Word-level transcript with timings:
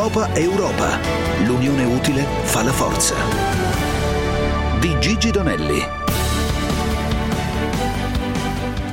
Europa 0.00 0.32
è 0.32 0.40
Europa. 0.40 0.98
L'unione 1.44 1.84
utile 1.84 2.24
fa 2.44 2.62
la 2.62 2.72
forza. 2.72 3.14
Di 4.78 4.96
Gigi 4.98 5.30
Donelli. 5.30 6.09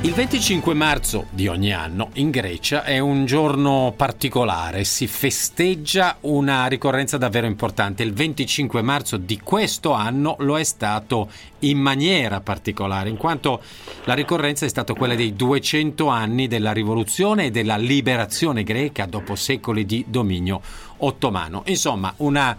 Il 0.02 0.12
25 0.12 0.74
marzo 0.74 1.26
di 1.30 1.48
ogni 1.48 1.72
anno 1.72 2.10
in 2.14 2.30
Grecia 2.30 2.84
è 2.84 3.00
un 3.00 3.26
giorno 3.26 3.92
particolare, 3.96 4.84
si 4.84 5.08
festeggia 5.08 6.18
una 6.20 6.66
ricorrenza 6.66 7.18
davvero 7.18 7.48
importante. 7.48 8.04
Il 8.04 8.12
25 8.12 8.80
marzo 8.80 9.16
di 9.16 9.40
questo 9.40 9.90
anno 9.94 10.36
lo 10.38 10.56
è 10.56 10.62
stato 10.62 11.28
in 11.60 11.78
maniera 11.78 12.40
particolare, 12.40 13.08
in 13.08 13.16
quanto 13.16 13.60
la 14.04 14.14
ricorrenza 14.14 14.64
è 14.64 14.68
stata 14.68 14.94
quella 14.94 15.16
dei 15.16 15.34
200 15.34 16.06
anni 16.06 16.46
della 16.46 16.72
rivoluzione 16.72 17.46
e 17.46 17.50
della 17.50 17.76
liberazione 17.76 18.62
greca 18.62 19.04
dopo 19.04 19.34
secoli 19.34 19.84
di 19.84 20.04
dominio 20.06 20.60
ottomano. 20.98 21.64
Insomma, 21.66 22.14
una 22.18 22.56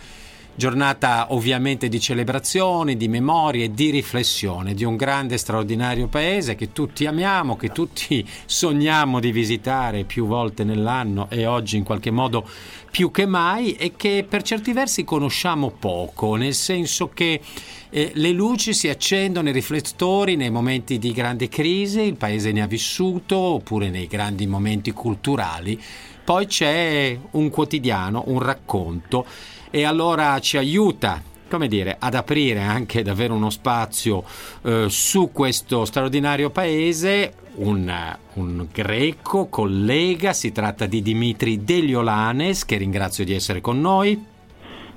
Giornata 0.60 1.28
ovviamente 1.30 1.88
di 1.88 2.02
celebrazione, 2.02 2.98
di 2.98 3.08
memoria 3.08 3.64
e 3.64 3.72
di 3.72 3.92
riflessione 3.92 4.74
di 4.74 4.84
un 4.84 4.98
grande 4.98 5.38
straordinario 5.38 6.08
paese 6.08 6.56
che 6.56 6.74
tutti 6.74 7.06
amiamo, 7.06 7.56
che 7.56 7.70
tutti 7.70 8.28
sogniamo 8.46 9.22
di 9.22 9.32
visitare 9.32 10.04
più 10.04 10.28
volte 10.28 10.66
nell'anno 10.66 11.28
e 11.30 11.46
oggi 11.46 11.78
in 11.78 11.86
qualche 11.86 12.12
modo 12.12 12.46
più 12.92 13.10
che 13.10 13.26
mai 13.26 13.76
e 13.76 13.94
che 13.96 14.26
per 14.28 14.42
certi 14.42 14.74
versi 14.74 15.06
conosciamo 15.06 15.72
poco, 15.72 16.36
nel 16.36 16.54
senso 16.54 17.08
che 17.08 17.40
eh, 17.90 18.12
le 18.16 18.32
luci 18.34 18.74
si 18.74 18.90
accendono, 18.90 19.48
i 19.48 19.54
riflettori 19.54 20.36
nei 20.36 20.50
momenti 20.50 21.00
di 21.00 21.14
grande 21.14 21.48
crisi, 21.48 22.02
il 22.02 22.18
paese 22.18 22.52
ne 22.52 22.62
ha 22.62 22.68
vissuto, 22.68 23.38
oppure 23.38 23.90
nei 23.90 24.08
grandi 24.08 24.46
momenti 24.46 24.92
culturali. 24.92 25.82
Poi 26.22 26.46
c'è 26.48 27.18
un 27.32 27.50
quotidiano, 27.50 28.24
un 28.28 28.40
racconto 28.40 29.26
e 29.70 29.84
allora 29.84 30.40
ci 30.40 30.58
aiuta 30.58 31.22
come 31.50 31.68
dire, 31.68 31.98
ad 32.00 32.14
aprire 32.14 32.62
anche 32.62 33.02
davvero 33.02 33.34
uno 33.34 33.50
spazio 33.50 34.24
eh, 34.62 34.86
su 34.88 35.32
questo 35.34 35.84
straordinario 35.84 36.52
paese. 36.52 37.34
Un, 37.56 37.92
un, 38.34 38.68
greco 38.72 39.48
collega, 39.48 40.32
si 40.32 40.52
tratta 40.52 40.86
di 40.86 41.02
Dimitri 41.02 41.64
Deliolanes, 41.64 42.64
che 42.64 42.78
ringrazio 42.78 43.26
di 43.26 43.34
essere 43.34 43.60
con 43.60 43.82
noi. 43.82 44.29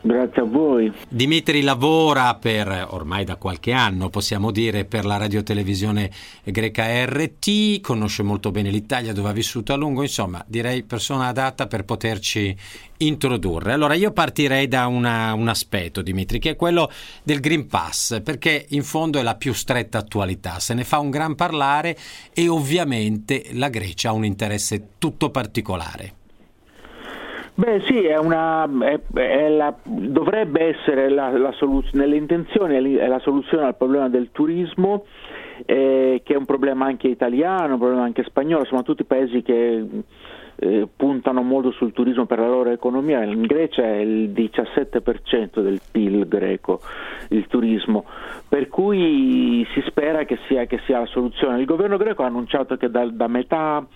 Grazie 0.05 0.43
a 0.43 0.45
voi. 0.45 0.93
Dimitri 1.09 1.63
lavora 1.63 2.35
per 2.35 2.89
ormai 2.91 3.25
da 3.25 3.37
qualche 3.37 3.71
anno, 3.71 4.09
possiamo 4.09 4.51
dire, 4.51 4.85
per 4.85 5.05
la 5.05 5.17
radiotelevisione 5.17 6.11
greca 6.43 7.05
RT, 7.05 7.81
conosce 7.81 8.25
molto 8.25 8.51
bene 8.51 8.71
l'Italia 8.71 9.13
dove 9.13 9.29
ha 9.29 9.33
vissuto 9.33 9.73
a 9.73 9.77
lungo, 9.77 10.03
insomma, 10.03 10.45
direi 10.49 10.83
persona 10.83 11.29
adatta 11.29 11.69
per 11.69 11.85
poterci 11.85 12.57
introdurre. 12.97 13.75
Allora, 13.75 13.95
io 13.95 14.11
partirei 14.11 14.67
da 14.67 14.89
una, 14.89 15.35
un 15.35 15.47
aspetto, 15.47 16.03
Dimitri, 16.03 16.41
che 16.41 16.51
è 16.51 16.57
quello 16.57 16.91
del 17.23 17.39
Green 17.39 17.69
Pass, 17.69 18.23
perché 18.23 18.67
in 18.71 18.83
fondo 18.83 19.21
è 19.21 19.23
la 19.23 19.37
più 19.37 19.53
stretta 19.53 19.99
attualità, 19.99 20.59
se 20.59 20.75
ne 20.75 20.83
fa 20.83 20.99
un 20.99 21.11
gran 21.11 21.37
parlare 21.37 21.97
e 22.33 22.49
ovviamente 22.49 23.51
la 23.53 23.69
Grecia 23.69 24.09
ha 24.09 24.13
un 24.13 24.25
interesse 24.25 24.89
tutto 24.99 25.31
particolare. 25.31 26.15
Beh 27.55 27.83
sì, 27.87 28.03
è 28.03 28.17
una, 28.17 28.67
è, 28.81 28.99
è 29.13 29.49
la, 29.51 29.75
dovrebbe 29.85 30.75
essere 30.75 31.11
la, 31.11 31.37
la 31.37 31.53
soluz- 31.53 31.93
nelle 31.93 32.17
intenzioni 32.17 32.95
è 32.97 33.07
la 33.07 33.19
soluzione 33.19 33.67
al 33.67 33.77
problema 33.77 34.09
del 34.09 34.31
turismo, 34.33 35.05
eh, 35.67 36.23
che 36.25 36.33
è 36.33 36.37
un 36.37 36.47
problema 36.47 36.87
anche 36.87 37.09
italiano, 37.09 37.75
un 37.75 37.79
problema 37.79 38.05
anche 38.05 38.25
spagnolo, 38.25 38.65
sono 38.65 38.83
tutti 38.83 39.05
paesi 39.05 39.43
che 39.43 39.85
eh, 40.57 40.89
puntano 40.97 41.43
molto 41.43 41.73
sul 41.73 41.93
turismo 41.93 42.25
per 42.25 42.39
la 42.39 42.49
loro 42.49 42.71
economia, 42.71 43.23
in 43.23 43.43
Grecia 43.43 43.83
è 43.83 43.97
il 43.97 44.31
17% 44.31 45.61
del 45.61 45.81
PIL 45.91 46.27
greco 46.29 46.81
il 47.29 47.47
turismo, 47.49 48.07
per 48.49 48.69
cui 48.69 49.67
si 49.75 49.83
spera 49.87 50.25
che 50.25 50.39
sia, 50.47 50.65
che 50.65 50.81
sia 50.87 51.01
la 51.01 51.07
soluzione. 51.07 51.59
Il 51.59 51.67
governo 51.67 51.99
greco 51.99 52.23
ha 52.23 52.27
annunciato 52.27 52.77
che 52.77 52.91
da, 52.91 53.05
da 53.11 53.27
metà 53.27 53.87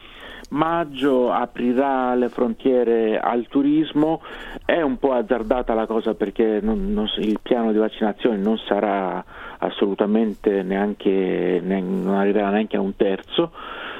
maggio 0.50 1.32
aprirà 1.32 2.14
le 2.14 2.28
frontiere 2.28 3.18
al 3.18 3.46
turismo, 3.48 4.22
è 4.64 4.80
un 4.80 4.98
po' 4.98 5.12
azzardata 5.12 5.74
la 5.74 5.86
cosa 5.86 6.14
perché 6.14 6.60
non, 6.62 6.92
non, 6.92 7.08
il 7.18 7.38
piano 7.42 7.72
di 7.72 7.78
vaccinazione 7.78 8.36
non 8.36 8.58
sarà 8.58 9.24
assolutamente 9.58 10.62
neanche, 10.62 11.60
non 11.62 12.14
arriverà 12.14 12.50
neanche 12.50 12.76
a 12.76 12.80
un 12.80 12.94
terzo. 12.96 13.52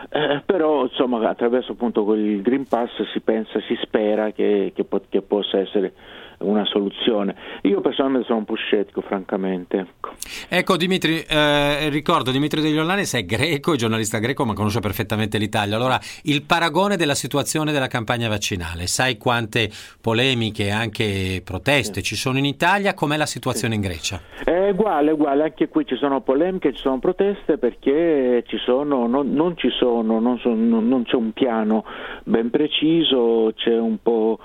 Eh, 0.09 0.41
però 0.47 0.85
insomma 0.85 1.29
attraverso 1.29 1.73
appunto 1.73 2.15
il 2.15 2.41
Green 2.41 2.67
Pass 2.67 2.91
si 3.13 3.21
pensa, 3.21 3.61
si 3.67 3.77
spera 3.83 4.31
che, 4.31 4.73
che, 4.75 4.87
che 5.09 5.23
possa 5.23 5.59
essere 5.59 5.93
una 6.39 6.65
soluzione. 6.65 7.35
Io 7.63 7.81
personalmente 7.81 8.27
sono 8.27 8.41
un 8.41 8.45
po' 8.45 8.55
scettico, 8.55 9.01
francamente. 9.01 9.79
Ecco, 9.79 10.11
ecco 10.49 10.77
Dimitri, 10.77 11.21
eh, 11.23 11.89
ricordo 11.89 12.31
Dimitri 12.31 12.61
degli 12.61 12.79
Olanes 12.79 13.15
è 13.15 13.25
greco, 13.25 13.75
è 13.75 13.77
giornalista 13.77 14.19
greco, 14.19 14.45
ma 14.45 14.55
conosce 14.55 14.81
perfettamente 14.81 15.39
l'Italia. 15.39 15.77
Allora, 15.77 15.99
il 16.25 16.43
paragone 16.43 16.97
della 16.97 17.15
situazione 17.15 17.73
della 17.73 17.87
campagna 17.87 18.29
vaccinale, 18.29 18.87
sai 18.87 19.17
quante 19.17 19.71
polemiche 20.01 20.65
e 20.67 20.71
anche 20.71 21.43
proteste 21.45 22.01
sì. 22.01 22.03
ci 22.03 22.17
sono 22.17 22.39
in 22.39 22.45
Italia, 22.45 22.95
com'è 22.95 23.17
la 23.17 23.27
situazione 23.27 23.75
sì. 23.75 23.81
in 23.81 23.87
Grecia? 23.87 24.21
È 24.45 24.71
uguale, 24.71 25.13
uguale, 25.13 25.45
anche 25.45 25.69
qui 25.69 25.87
ci 25.87 25.97
sono 25.97 26.21
polemiche, 26.21 26.73
ci 26.73 26.81
sono 26.81 26.99
proteste 26.99 27.59
perché 27.59 28.45
ci 28.47 28.59
sono, 28.59 29.07
non, 29.07 29.33
non, 29.33 29.57
ci 29.57 29.71
sono, 29.71 30.21
non, 30.21 30.39
sono, 30.39 30.81
non 30.81 31.05
c'è 31.05 31.17
un 31.17 31.33
piano 31.33 31.85
ben 32.25 32.51
preciso, 32.51 33.53
c'è 33.55 33.77
un 33.77 33.99
po' 34.03 34.39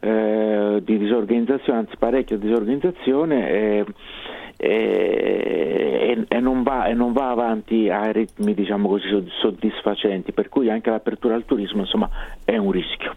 eh, 0.00 0.80
di 0.82 0.98
disorganizzazione, 0.98 1.78
anzi 1.78 1.96
parecchia 1.98 2.36
disorganizzazione 2.36 3.48
e, 3.50 3.84
e, 4.56 6.24
e, 6.28 6.40
non 6.40 6.62
va, 6.62 6.86
e, 6.86 6.94
non 6.94 7.12
va, 7.12 7.30
avanti 7.30 7.88
a 7.88 8.10
ritmi 8.10 8.54
diciamo 8.54 8.88
così 8.88 9.06
soddisfacenti, 9.40 10.32
per 10.32 10.48
cui 10.48 10.70
anche 10.70 10.90
l'apertura 10.90 11.34
al 11.34 11.44
turismo 11.44 11.80
insomma, 11.80 12.08
è 12.44 12.56
un 12.56 12.70
rischio. 12.70 13.16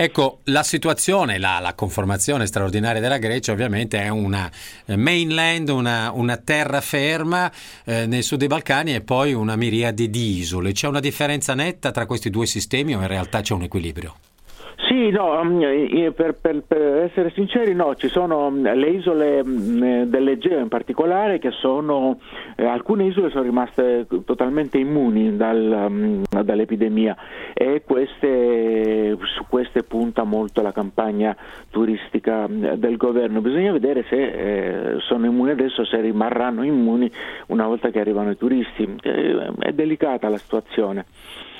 Ecco, 0.00 0.38
la 0.44 0.62
situazione, 0.62 1.38
la, 1.38 1.58
la, 1.60 1.74
conformazione 1.74 2.46
straordinaria 2.46 3.00
della 3.00 3.18
Grecia 3.18 3.50
ovviamente 3.50 4.00
è 4.00 4.08
una 4.08 4.48
eh, 4.86 4.96
mainland, 4.96 5.68
una, 5.70 6.12
una 6.12 6.36
terraferma 6.36 7.50
eh, 7.84 8.06
nel 8.06 8.22
sud 8.22 8.38
dei 8.38 8.46
Balcani 8.46 8.94
e 8.94 9.00
poi 9.00 9.32
una 9.32 9.56
miriade 9.56 10.08
di 10.08 10.38
isole. 10.38 10.70
C'è 10.70 10.86
una 10.86 11.00
differenza 11.00 11.54
netta 11.54 11.90
tra 11.90 12.06
questi 12.06 12.30
due 12.30 12.46
sistemi 12.46 12.94
o 12.94 13.00
in 13.00 13.08
realtà 13.08 13.40
c'è 13.40 13.54
un 13.54 13.62
equilibrio? 13.62 14.14
Sì, 14.88 15.10
no, 15.10 15.38
mm, 15.44 15.60
per, 16.14 16.36
per, 16.40 16.62
per, 16.66 16.80
essere 17.04 17.30
sinceri 17.34 17.74
no, 17.74 17.94
ci 17.94 18.08
sono 18.08 18.50
mm, 18.50 18.64
le 18.64 18.88
isole 18.88 19.44
mm, 19.44 20.02
dell'Egeo 20.04 20.58
in 20.60 20.68
particolare 20.68 21.38
che 21.38 21.50
sono, 21.50 22.18
eh, 22.56 22.64
alcune 22.64 23.04
isole 23.04 23.28
sono 23.28 23.42
rimaste 23.42 24.06
totalmente 24.24 24.78
immuni 24.78 25.36
dal, 25.36 26.22
dall'epidemia 26.26 27.14
e 27.52 27.82
queste, 27.84 29.14
su 29.36 29.44
queste 29.46 29.82
punta 29.82 30.24
molto 30.24 30.62
la 30.62 30.72
campagna 30.72 31.36
turistica 31.68 32.46
del 32.48 32.96
governo. 32.96 33.42
Bisogna 33.42 33.72
vedere 33.72 34.06
se 34.08 34.16
eh, 34.16 35.00
sono 35.00 35.26
immuni 35.26 35.50
adesso, 35.50 35.84
se 35.84 36.00
rimarranno 36.00 36.62
immuni 36.62 37.10
una 37.48 37.66
volta 37.66 37.90
che 37.90 38.00
arrivano 38.00 38.30
i 38.30 38.38
turisti. 38.38 38.88
Eh, 39.02 39.50
è 39.58 39.72
delicata 39.72 40.30
la 40.30 40.38
situazione. 40.38 41.04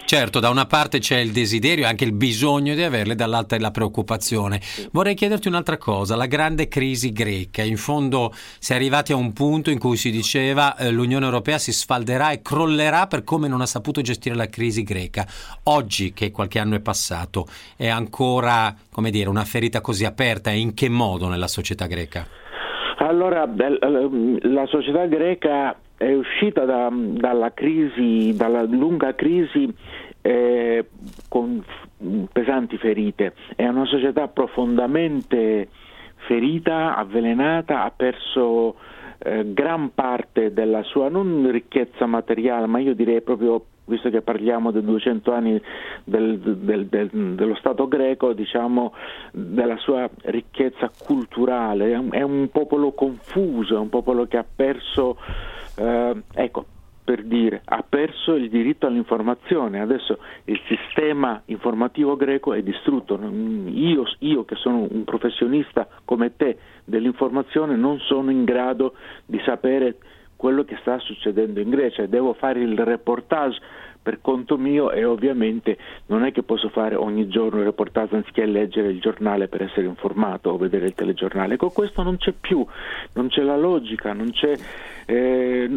Certo, 0.08 0.40
da 0.40 0.48
una 0.48 0.64
parte 0.64 1.00
c'è 1.00 1.18
il 1.18 1.32
desiderio 1.32 1.84
e 1.84 1.86
anche 1.86 2.06
il 2.06 2.12
bisogno 2.12 2.74
di 2.74 2.82
averle, 2.82 3.14
dall'altra 3.18 3.56
è 3.56 3.60
la 3.60 3.70
preoccupazione. 3.70 4.60
Vorrei 4.92 5.14
chiederti 5.14 5.48
un'altra 5.48 5.76
cosa, 5.76 6.16
la 6.16 6.26
grande 6.26 6.68
crisi 6.68 7.12
greca. 7.12 7.62
In 7.62 7.76
fondo 7.76 8.32
si 8.58 8.72
è 8.72 8.76
arrivati 8.76 9.12
a 9.12 9.16
un 9.16 9.32
punto 9.32 9.70
in 9.70 9.78
cui 9.78 9.96
si 9.96 10.10
diceva 10.10 10.76
eh, 10.76 10.90
l'Unione 10.90 11.24
Europea 11.24 11.58
si 11.58 11.72
sfalderà 11.72 12.30
e 12.30 12.40
crollerà 12.40 13.06
per 13.06 13.24
come 13.24 13.48
non 13.48 13.60
ha 13.60 13.66
saputo 13.66 14.00
gestire 14.00 14.34
la 14.34 14.46
crisi 14.46 14.82
greca. 14.82 15.26
Oggi, 15.64 16.12
che 16.12 16.30
qualche 16.30 16.58
anno 16.58 16.76
è 16.76 16.80
passato, 16.80 17.46
è 17.76 17.88
ancora, 17.88 18.74
come 18.90 19.10
dire, 19.10 19.28
una 19.28 19.44
ferita 19.44 19.80
così 19.80 20.04
aperta 20.04 20.50
e 20.50 20.58
in 20.58 20.74
che 20.74 20.88
modo 20.88 21.28
nella 21.28 21.48
società 21.48 21.86
greca? 21.86 22.26
Allora, 22.98 23.48
la 23.48 24.66
società 24.66 25.06
greca 25.06 25.76
è 25.96 26.12
uscita 26.14 26.64
da, 26.64 26.88
dalla 26.92 27.52
crisi, 27.52 28.34
dalla 28.36 28.62
lunga 28.62 29.14
crisi 29.14 29.72
eh, 30.20 30.88
con 31.28 31.62
pesanti 32.32 32.76
ferite, 32.78 33.34
è 33.56 33.66
una 33.66 33.86
società 33.86 34.28
profondamente 34.28 35.68
ferita, 36.26 36.96
avvelenata, 36.96 37.84
ha 37.84 37.90
perso 37.90 38.76
eh, 39.18 39.52
gran 39.52 39.92
parte 39.94 40.52
della 40.52 40.82
sua 40.82 41.08
non 41.08 41.50
ricchezza 41.50 42.06
materiale, 42.06 42.66
ma 42.66 42.78
io 42.78 42.94
direi 42.94 43.20
proprio 43.22 43.64
visto 43.88 44.10
che 44.10 44.20
parliamo 44.20 44.70
dei 44.70 44.84
200 44.84 45.32
anni 45.32 45.60
del, 46.04 46.38
del, 46.38 46.86
del, 46.86 47.08
dello 47.10 47.54
Stato 47.56 47.88
greco, 47.88 48.34
diciamo 48.34 48.92
della 49.32 49.78
sua 49.78 50.08
ricchezza 50.24 50.90
culturale, 50.98 51.92
è 51.92 51.96
un, 51.96 52.08
è 52.12 52.22
un 52.22 52.48
popolo 52.52 52.92
confuso, 52.92 53.74
è 53.74 53.78
un 53.78 53.88
popolo 53.88 54.26
che 54.26 54.36
ha 54.36 54.44
perso 54.44 55.16
eh, 55.76 56.22
ecco, 56.34 56.66
per 57.08 57.22
dire, 57.22 57.62
ha 57.64 57.82
perso 57.88 58.34
il 58.34 58.50
diritto 58.50 58.86
all'informazione, 58.86 59.80
adesso 59.80 60.18
il 60.44 60.60
sistema 60.66 61.40
informativo 61.46 62.16
greco 62.16 62.52
è 62.52 62.60
distrutto, 62.60 63.18
io, 63.18 64.04
io 64.18 64.44
che 64.44 64.56
sono 64.56 64.86
un 64.90 65.04
professionista 65.04 65.88
come 66.04 66.36
te 66.36 66.58
dell'informazione 66.84 67.76
non 67.76 67.98
sono 68.00 68.30
in 68.30 68.44
grado 68.44 68.92
di 69.24 69.40
sapere 69.42 69.96
quello 70.36 70.64
che 70.64 70.76
sta 70.82 70.98
succedendo 70.98 71.60
in 71.60 71.70
Grecia. 71.70 72.06
Devo 72.06 72.34
fare 72.34 72.60
il 72.60 72.78
reportage. 72.78 73.58
Per 74.00 74.20
conto 74.22 74.56
mio 74.56 74.90
e 74.90 75.04
ovviamente 75.04 75.76
non 76.06 76.24
è 76.24 76.32
che 76.32 76.42
posso 76.42 76.70
fare 76.70 76.94
ogni 76.94 77.28
giorno 77.28 77.58
il 77.58 77.66
reportage 77.66 78.16
anziché 78.16 78.46
leggere 78.46 78.88
il 78.88 79.00
giornale 79.00 79.48
per 79.48 79.60
essere 79.60 79.86
informato 79.86 80.48
o 80.48 80.56
vedere 80.56 80.86
il 80.86 80.94
telegiornale. 80.94 81.58
Con 81.58 81.72
questo 81.72 82.02
non 82.02 82.16
c'è 82.16 82.32
più, 82.32 82.64
non 83.14 83.28
c'è 83.28 83.42
la 83.42 83.58
logica, 83.58 84.14
non 84.14 84.30
c'è, 84.30 84.56
eh, 85.04 85.68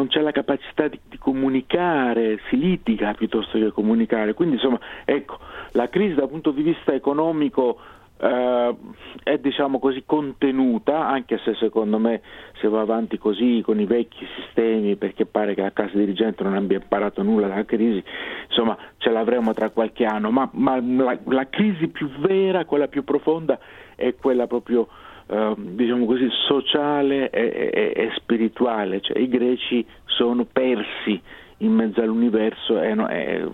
non 0.00 0.08
c'è 0.08 0.20
la 0.22 0.32
capacità 0.32 0.88
di, 0.88 0.98
di, 1.08 1.18
comunicare, 1.18 2.40
si 2.48 2.56
litiga 2.56 3.12
piuttosto 3.12 3.58
che 3.58 3.70
comunicare. 3.70 4.32
Quindi 4.32 4.54
insomma, 4.54 4.80
ecco, 5.04 5.38
la 5.72 5.90
crisi 5.90 6.14
dal 6.14 6.28
punto 6.28 6.50
di 6.50 6.62
vista 6.62 6.92
economico 6.92 7.78
Uh, 8.20 8.76
è 9.22 9.38
diciamo 9.38 9.78
così 9.78 10.02
contenuta, 10.04 11.08
anche 11.08 11.38
se 11.38 11.54
secondo 11.54 11.98
me 11.98 12.20
se 12.60 12.68
va 12.68 12.82
avanti 12.82 13.16
così 13.16 13.62
con 13.64 13.80
i 13.80 13.86
vecchi 13.86 14.26
sistemi, 14.36 14.96
perché 14.96 15.24
pare 15.24 15.54
che 15.54 15.62
la 15.62 15.72
casa 15.72 15.96
dirigente 15.96 16.42
non 16.42 16.54
abbia 16.54 16.76
imparato 16.76 17.22
nulla 17.22 17.46
dalla 17.46 17.64
crisi, 17.64 18.04
insomma 18.46 18.76
ce 18.98 19.08
l'avremo 19.08 19.54
tra 19.54 19.70
qualche 19.70 20.04
anno, 20.04 20.30
ma, 20.30 20.46
ma 20.52 20.78
la, 20.78 21.18
la, 21.24 21.48
crisi 21.48 21.88
più 21.88 22.10
vera, 22.18 22.66
quella 22.66 22.88
più 22.88 23.04
profonda, 23.04 23.58
è 23.94 24.14
quella 24.14 24.46
proprio 24.46 24.86
uh, 25.30 25.54
diciamo 25.56 26.04
così 26.04 26.28
sociale 26.46 27.30
e, 27.30 27.70
e, 27.72 27.92
e 27.94 28.12
spirituale, 28.16 29.00
cioè 29.00 29.18
i 29.18 29.28
greci 29.28 29.86
sono 30.04 30.44
persi 30.44 31.20
in 31.58 31.72
mezzo 31.72 32.00
all'universo 32.00 32.80
e, 32.80 32.94
e 33.08 33.50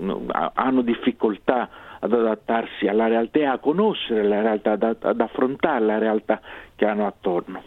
hanno 0.54 0.82
difficoltà 0.82 1.68
ad 2.00 2.12
adattarsi 2.12 2.86
alla 2.86 3.08
realtà 3.08 3.52
a 3.52 3.58
conoscere 3.58 4.22
la 4.22 4.40
realtà, 4.42 4.72
ad, 4.72 4.96
ad 5.00 5.20
affrontare 5.20 5.84
la 5.84 5.98
realtà 5.98 6.40
che 6.74 6.84
hanno 6.84 7.06
attorno. 7.06 7.62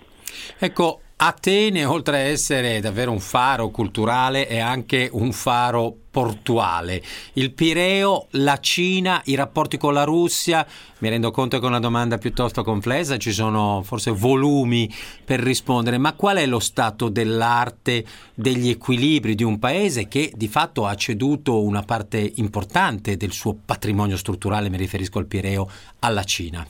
Ecco, 0.58 1.02
Atene, 1.22 1.84
oltre 1.84 2.16
a 2.16 2.20
essere 2.22 2.80
davvero 2.80 3.12
un 3.12 3.20
faro 3.20 3.72
culturale, 3.72 4.48
è 4.48 4.60
anche 4.60 5.10
un 5.12 5.34
faro 5.34 5.94
portuale. 6.10 7.04
Il 7.34 7.52
Pireo, 7.52 8.28
la 8.32 8.58
Cina, 8.62 9.22
i 9.26 9.36
rapporti 9.36 9.76
con 9.76 9.94
la 9.94 10.06
Russia, 10.06 10.66
mi 11.00 11.10
rendo 11.10 11.30
conto 11.32 11.60
che 11.60 11.66
è 11.66 11.68
una 11.68 11.82
domanda 11.82 12.18
piuttosto 12.18 12.64
complessa, 12.64 13.18
ci 13.18 13.34
sono 13.34 13.82
forse 13.84 14.12
volumi 14.12 14.90
per 15.26 15.42
rispondere, 15.42 15.98
ma 15.98 16.14
qual 16.14 16.38
è 16.38 16.46
lo 16.46 16.60
stato 16.60 17.10
dell'arte, 17.10 18.06
degli 18.34 18.70
equilibri 18.70 19.36
di 19.36 19.44
un 19.44 19.60
paese 19.60 20.08
che 20.08 20.32
di 20.34 20.48
fatto 20.48 20.86
ha 20.86 20.96
ceduto 20.96 21.62
una 21.62 21.84
parte 21.84 22.32
importante 22.36 23.18
del 23.18 23.34
suo 23.34 23.58
patrimonio 23.66 24.16
strutturale, 24.16 24.70
mi 24.70 24.78
riferisco 24.78 25.20
al 25.20 25.26
Pireo, 25.26 25.70
alla 26.00 26.24
Cina? 26.24 26.66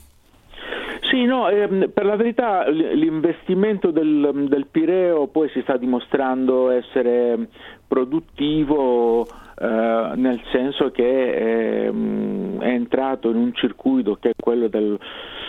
Sì, 1.10 1.26
no, 1.26 1.50
ehm, 1.50 1.90
per 1.92 2.06
la 2.06 2.16
verità 2.16 2.68
l'investimento 2.70 3.90
del, 3.90 4.46
del, 4.48 4.68
Pireo 4.68 5.26
poi 5.28 5.50
si 5.50 5.62
sta 5.62 5.76
dimostrando 5.76 6.70
essere 6.70 7.48
produttivo 7.88 9.26
eh, 9.62 10.12
nel 10.16 10.42
senso 10.54 10.90
che 10.90 11.88
ehm, 11.88 12.62
è 12.62 12.70
entrato 12.70 13.30
in 13.30 13.36
un 13.36 13.54
circuito 13.54 14.16
che 14.16 14.30
è 14.30 14.34
quello 14.42 14.70
del, 14.70 14.98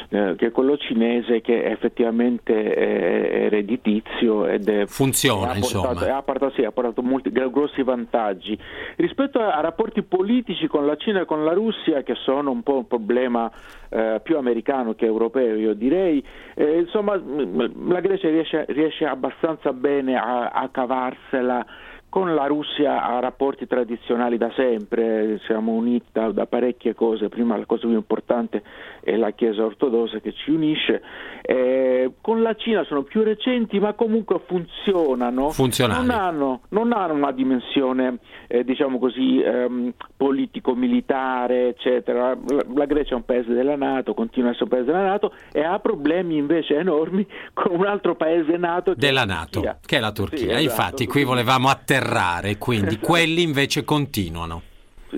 eh, 0.09 0.35
che 0.37 0.47
è 0.47 0.51
quello 0.51 0.77
cinese 0.77 1.41
che 1.41 1.63
effettivamente 1.63 2.75
è, 2.75 3.49
redditizio 3.51 4.47
ed 4.47 4.69
è, 4.69 4.87
funziona 4.87 5.53
ha 5.53 5.59
portato, 5.61 5.93
insomma. 5.93 6.17
ha 6.17 6.23
portato, 6.23 6.53
sì, 6.55 6.65
ha 6.65 6.73
portato 6.73 7.03
molti 7.03 7.31
grossi 7.31 7.85
vantaggi. 7.85 8.59
Rispetto 8.97 9.39
a, 9.39 9.55
a, 9.55 9.61
rapporti 9.61 10.03
politici 10.03 10.67
con 10.67 10.87
la 10.87 10.97
Cina 10.97 11.21
e 11.21 11.25
con 11.25 11.45
la 11.45 11.53
Russia 11.53 12.03
che 12.03 12.17
sono 12.17 12.51
un 12.51 12.65
po' 12.65 12.79
un 12.79 12.89
problema 12.89 13.49
eh, 13.91 14.21
più 14.25 14.37
americano 14.37 14.95
che 14.95 15.05
europeo 15.05 15.57
io 15.57 15.75
direi 15.75 16.25
eh, 16.55 16.79
insomma 16.81 17.15
la 17.15 18.01
Grecia 18.01 18.29
riesce, 18.29 18.65
riesce 18.69 19.05
abbastanza 19.05 19.73
bene 19.73 20.17
a, 20.17 20.49
a 20.49 20.69
cavarsela 20.69 21.65
con 22.11 22.35
la 22.35 22.47
Russia 22.47 23.05
ha 23.05 23.21
rapporti 23.21 23.69
tradizionali 23.69 24.37
da 24.37 24.51
sempre, 24.57 25.41
siamo 25.47 25.73
uniti 25.73 26.07
da, 26.11 26.33
da, 26.33 26.45
parecchie 26.45 26.93
cose, 26.93 27.29
prima 27.29 27.57
la 27.57 27.67
cosa 27.67 27.87
più 27.87 27.95
importante 27.95 28.63
è 29.01 29.15
la 29.17 29.31
Chiesa 29.31 29.65
ortodossa 29.65 30.19
che 30.19 30.33
ci 30.33 30.51
unisce, 30.51 31.01
eh, 31.43 32.11
con 32.21 32.43
la 32.43 32.55
Cina 32.57 32.83
sono 32.85 33.05
più 33.05 33.23
recenti 33.23 33.79
ma 33.79 33.93
comunque 33.93 34.41
funzionano, 34.45 35.53
non 35.57 36.11
hanno, 36.11 36.61
non 36.71 36.93
hanno, 36.93 37.15
una 37.15 37.31
dimensione 37.31 38.19
eh, 38.49 38.65
diciamo 38.65 38.99
così 38.99 39.41
ehm, 39.41 39.95
politico-militare 40.17 41.69
eccetera, 41.69 42.37
la, 42.49 42.65
la, 42.75 42.85
Grecia 42.87 43.13
è 43.13 43.15
un 43.15 43.25
paese 43.25 43.53
della 43.53 43.77
Nato, 43.77 44.15
continua 44.15 44.49
a 44.49 44.53
essere 44.53 44.65
un 44.65 44.71
paese 44.71 44.87
della 44.91 45.05
Nato 45.05 45.33
e 45.53 45.63
ha 45.63 45.79
problemi 45.79 46.37
invece 46.37 46.77
enormi 46.77 47.25
con 47.55 47.73
un 47.73 47.87
altro 47.87 48.17
paese 48.17 48.57
nato 48.57 48.95
della 48.97 49.25
Nato, 49.25 49.61
che 49.87 49.97
è 49.97 50.01
la 50.01 50.11
Turchia, 50.11 50.39
sì, 50.39 50.45
esatto, 50.47 50.63
infatti 50.63 51.07
qui 51.07 51.23
volevamo 51.23 51.69
atterrare 51.69 51.99
atterrare, 52.01 52.57
quindi 52.57 52.99
quelli 52.99 53.43
invece 53.43 53.85
continuano. 53.85 54.63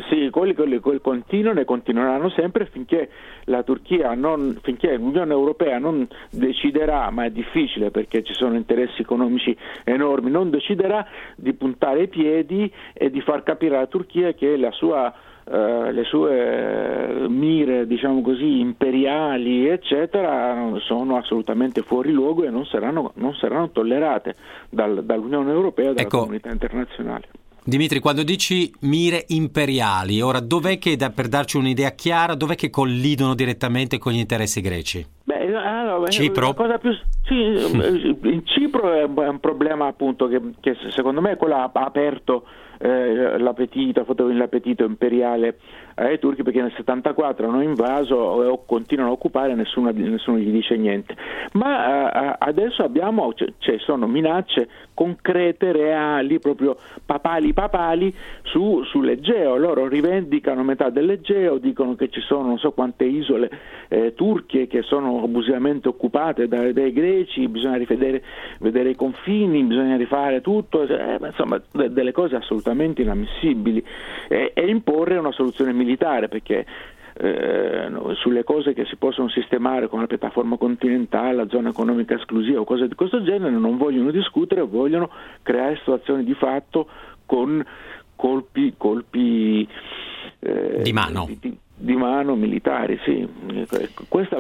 Sì, 0.09 0.31
quelli, 0.31 0.55
quelli, 0.55 0.79
quelli, 0.81 1.01
continuano 1.03 1.61
e 1.61 1.67
continueranno 1.67 2.31
sempre 2.31 2.65
finché 2.65 3.11
la 3.45 3.63
Turchia 3.63 4.15
non, 4.15 4.59
finché 4.63 4.97
l'Unione 4.97 5.33
Europea 5.33 5.79
non 5.79 6.09
deciderà, 6.31 7.11
ma 7.11 7.25
è 7.25 7.31
difficile 7.31 7.91
perché 7.91 8.23
ci 8.23 8.33
sono 8.33 8.57
interessi 8.57 9.03
economici 9.03 9.55
enormi, 9.85 10.31
non 10.31 10.49
deciderà 10.49 11.07
di 11.37 11.53
puntare 11.53 12.05
i 12.05 12.09
piedi 12.09 12.73
e 12.95 13.11
di 13.11 13.21
far 13.21 13.43
capire 13.43 13.77
alla 13.77 13.87
Turchia 13.87 14.33
che 14.33 14.57
la 14.57 14.71
sua 14.71 15.13
Uh, 15.45 15.91
le 15.91 16.05
sue 16.05 17.27
mire, 17.29 17.87
diciamo 17.87 18.23
così, 18.23 18.61
imperiali, 18.61 19.67
eccetera, 19.67 20.71
sono 20.79 21.17
assolutamente 21.17 21.83
fuori 21.83 22.13
luogo 22.13 22.45
e 22.45 22.51
non 22.51 22.65
saranno, 22.65 23.13
non 23.17 23.35
saranno 23.35 23.71
tollerate 23.71 24.37
dal, 24.71 25.05
dall'Unione 25.05 25.51
Europea 25.51 25.91
e 25.91 25.95
dalla 25.95 26.07
ecco, 26.07 26.19
comunità 26.21 26.51
internazionale. 26.51 27.29
Dimitri, 27.65 28.01
quando 28.01 28.25
dici 28.25 28.73
mire 28.81 29.25
imperiali, 29.29 30.21
ora 30.21 30.41
dov'è 30.41 30.79
che, 30.79 30.97
da, 30.97 31.11
per 31.11 31.29
darci 31.29 31.57
un'idea 31.57 31.91
chiara, 31.91 32.35
dov'è 32.35 32.57
che 32.57 32.71
collidono 32.71 33.35
direttamente 33.35 33.99
con 33.99 34.13
gli 34.13 34.19
interessi 34.19 34.61
greci? 34.61 35.07
Beh, 35.25 35.55
allora, 35.55 36.09
Cipro? 36.09 36.55
Più, 36.55 36.91
sì, 37.25 37.35
in 38.23 38.43
Cipro 38.45 38.93
è 38.93 39.29
un 39.29 39.41
problema 39.41 39.87
appunto 39.87 40.27
che, 40.29 40.41
che 40.61 40.77
secondo 40.91 41.21
me 41.21 41.33
è 41.33 41.37
quello 41.37 41.57
ha 41.57 41.71
aperto 41.73 42.45
eh, 42.79 43.39
l'appetito, 43.39 44.05
l'appetito 44.33 44.85
imperiale 44.85 45.59
ai 45.95 46.19
turchi 46.19 46.43
perché 46.43 46.61
nel 46.61 46.73
74 46.75 47.49
hanno 47.49 47.63
invaso 47.63 48.53
e 48.53 48.59
continuano 48.67 49.11
a 49.11 49.15
occupare 49.15 49.53
e 49.53 49.55
nessuno, 49.55 49.91
nessuno, 49.93 50.39
gli 50.39 50.51
dice 50.51 50.77
niente. 50.77 51.15
Ma 51.53 52.33
eh, 52.33 52.37
adesso 52.41 52.83
abbiamo, 52.83 53.33
cioè, 53.35 53.53
cioè, 53.59 53.79
sono 53.79 54.07
minacce 54.09 54.69
concrete, 54.95 55.71
reali, 55.71 56.39
proprio 56.39 56.77
papali 57.05 57.53
papali 57.53 58.15
su, 58.43 58.83
sull'Egeo. 58.85 59.57
Loro 59.57 59.87
rivendicano 59.87 60.65
metà 60.65 60.91
dell'Egeo, 60.91 61.59
dicono 61.59 61.95
che 61.95 62.09
ci 62.09 62.21
sono 62.21 62.49
non 62.49 62.59
so 62.59 62.73
quante 62.73 63.05
isole 63.05 63.51
eh, 63.89 64.15
turche 64.15 64.67
che 64.67 64.83
sono 64.83 65.23
abusivamente 65.23 65.89
occupate 65.89 66.49
dai, 66.49 66.73
dai 66.73 66.93
greci, 66.93 67.12
bisogna 67.49 67.77
rivedere 67.77 68.23
vedere 68.59 68.91
i 68.91 68.97
confini, 68.97 69.63
bisogna 69.63 69.97
rifare 69.97 70.41
tutto, 70.41 70.83
eh, 70.83 71.19
insomma 71.21 71.61
de, 71.71 71.93
delle 71.93 72.13
cose 72.13 72.37
assolutamente 72.37 73.03
inammissibili 73.03 73.85
e, 74.29 74.53
e 74.55 74.67
imporre 74.69 75.17
una 75.17 75.33
soluzione 75.33 75.73
militare 75.73 75.91
militare 75.93 76.29
perché 76.29 76.67
eh, 77.15 77.91
sulle 78.15 78.43
cose 78.43 78.73
che 78.73 78.87
si 78.87 78.97
possono 78.97 79.29
sistemare 79.29 79.89
con 79.89 80.01
la 80.01 80.07
piattaforma 80.07 80.57
continentale, 80.57 81.35
la 81.35 81.49
zona 81.49 81.69
economica 81.69 82.15
esclusiva 82.15 82.61
o 82.61 82.65
cose 82.65 82.89
di 82.89 82.95
questo 82.95 83.23
genere 83.23 83.55
non 83.55 83.77
vogliono 83.77 84.11
discutere, 84.11 84.63
vogliono 84.63 85.11
creare 85.43 85.77
situazioni 85.77 86.25
di 86.25 86.35
fatto 86.35 86.89
con 87.27 87.65
colpi, 88.17 88.75
colpi 88.77 89.69
eh, 90.41 90.81
di 90.83 90.93
mano. 90.93 91.29
Di, 91.39 91.59
di 91.83 91.97
mano 91.97 92.37
militari, 92.37 92.99
sì. 93.05 93.29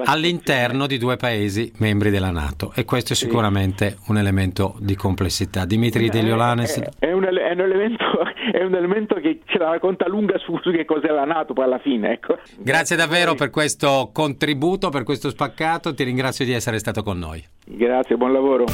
All'interno 0.04 0.86
di 0.86 0.96
due 0.96 1.16
paesi 1.16 1.72
membri 1.78 2.10
della 2.10 2.30
Nato 2.30 2.72
e 2.74 2.84
questo 2.84 3.14
è 3.14 3.16
sicuramente 3.16 3.90
sì. 3.90 4.10
un 4.10 4.18
elemento 4.18 4.76
di 4.78 4.94
complessità. 4.94 5.64
Dimitri 5.64 6.08
Deliolanes. 6.08 6.78
È, 6.78 7.06
è, 7.06 7.12
un, 7.12 7.24
è, 7.24 7.52
un, 7.52 7.60
elemento, 7.60 8.04
è 8.52 8.62
un 8.62 8.74
elemento 8.74 9.16
che 9.16 9.40
ce 9.44 9.58
la 9.58 9.70
racconta 9.70 10.06
lunga 10.06 10.38
su, 10.38 10.56
su 10.62 10.70
che 10.70 10.84
cos'è 10.84 11.08
la 11.08 11.24
Nato 11.24 11.52
poi 11.52 11.64
alla 11.64 11.80
fine. 11.80 12.12
Ecco. 12.12 12.38
Grazie 12.58 12.94
davvero 12.94 13.34
per 13.34 13.50
questo 13.50 14.10
contributo, 14.12 14.90
per 14.90 15.02
questo 15.02 15.28
spaccato, 15.28 15.94
ti 15.94 16.04
ringrazio 16.04 16.44
di 16.44 16.52
essere 16.52 16.78
stato 16.78 17.02
con 17.02 17.18
noi. 17.18 17.42
Grazie, 17.64 18.16
buon 18.16 18.32
lavoro. 18.32 18.66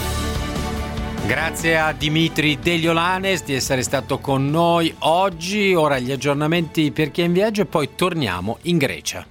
Grazie 1.28 1.78
a 1.78 1.92
Dimitri 1.92 2.58
Degliolanes 2.58 3.44
di 3.44 3.52
essere 3.52 3.82
stato 3.82 4.18
con 4.18 4.48
noi 4.48 4.94
oggi. 5.00 5.74
Ora 5.74 5.98
gli 5.98 6.10
aggiornamenti 6.10 6.90
per 6.90 7.10
chi 7.10 7.20
è 7.20 7.24
in 7.26 7.34
viaggio 7.34 7.60
e 7.60 7.66
poi 7.66 7.90
torniamo 7.94 8.56
in 8.62 8.78
Grecia. 8.78 9.26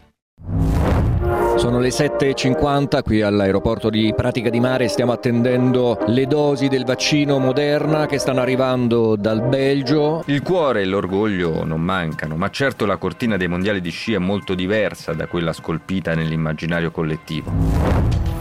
Sono 1.55 1.79
le 1.79 1.89
7.50 1.89 3.01
qui 3.01 3.23
all'aeroporto 3.23 3.89
di 3.89 4.13
Pratica 4.15 4.51
di 4.51 4.59
Mare, 4.59 4.89
stiamo 4.89 5.11
attendendo 5.11 5.97
le 6.05 6.27
dosi 6.27 6.67
del 6.67 6.85
vaccino 6.85 7.39
Moderna 7.39 8.05
che 8.05 8.19
stanno 8.19 8.41
arrivando 8.41 9.15
dal 9.15 9.41
Belgio. 9.41 10.21
Il 10.27 10.43
cuore 10.43 10.83
e 10.83 10.85
l'orgoglio 10.85 11.65
non 11.65 11.81
mancano, 11.81 12.35
ma 12.35 12.51
certo 12.51 12.85
la 12.85 12.97
cortina 12.97 13.37
dei 13.37 13.47
mondiali 13.47 13.81
di 13.81 13.89
sci 13.89 14.13
è 14.13 14.19
molto 14.19 14.53
diversa 14.53 15.13
da 15.13 15.25
quella 15.25 15.51
scolpita 15.51 16.13
nell'immaginario 16.13 16.91
collettivo. 16.91 18.36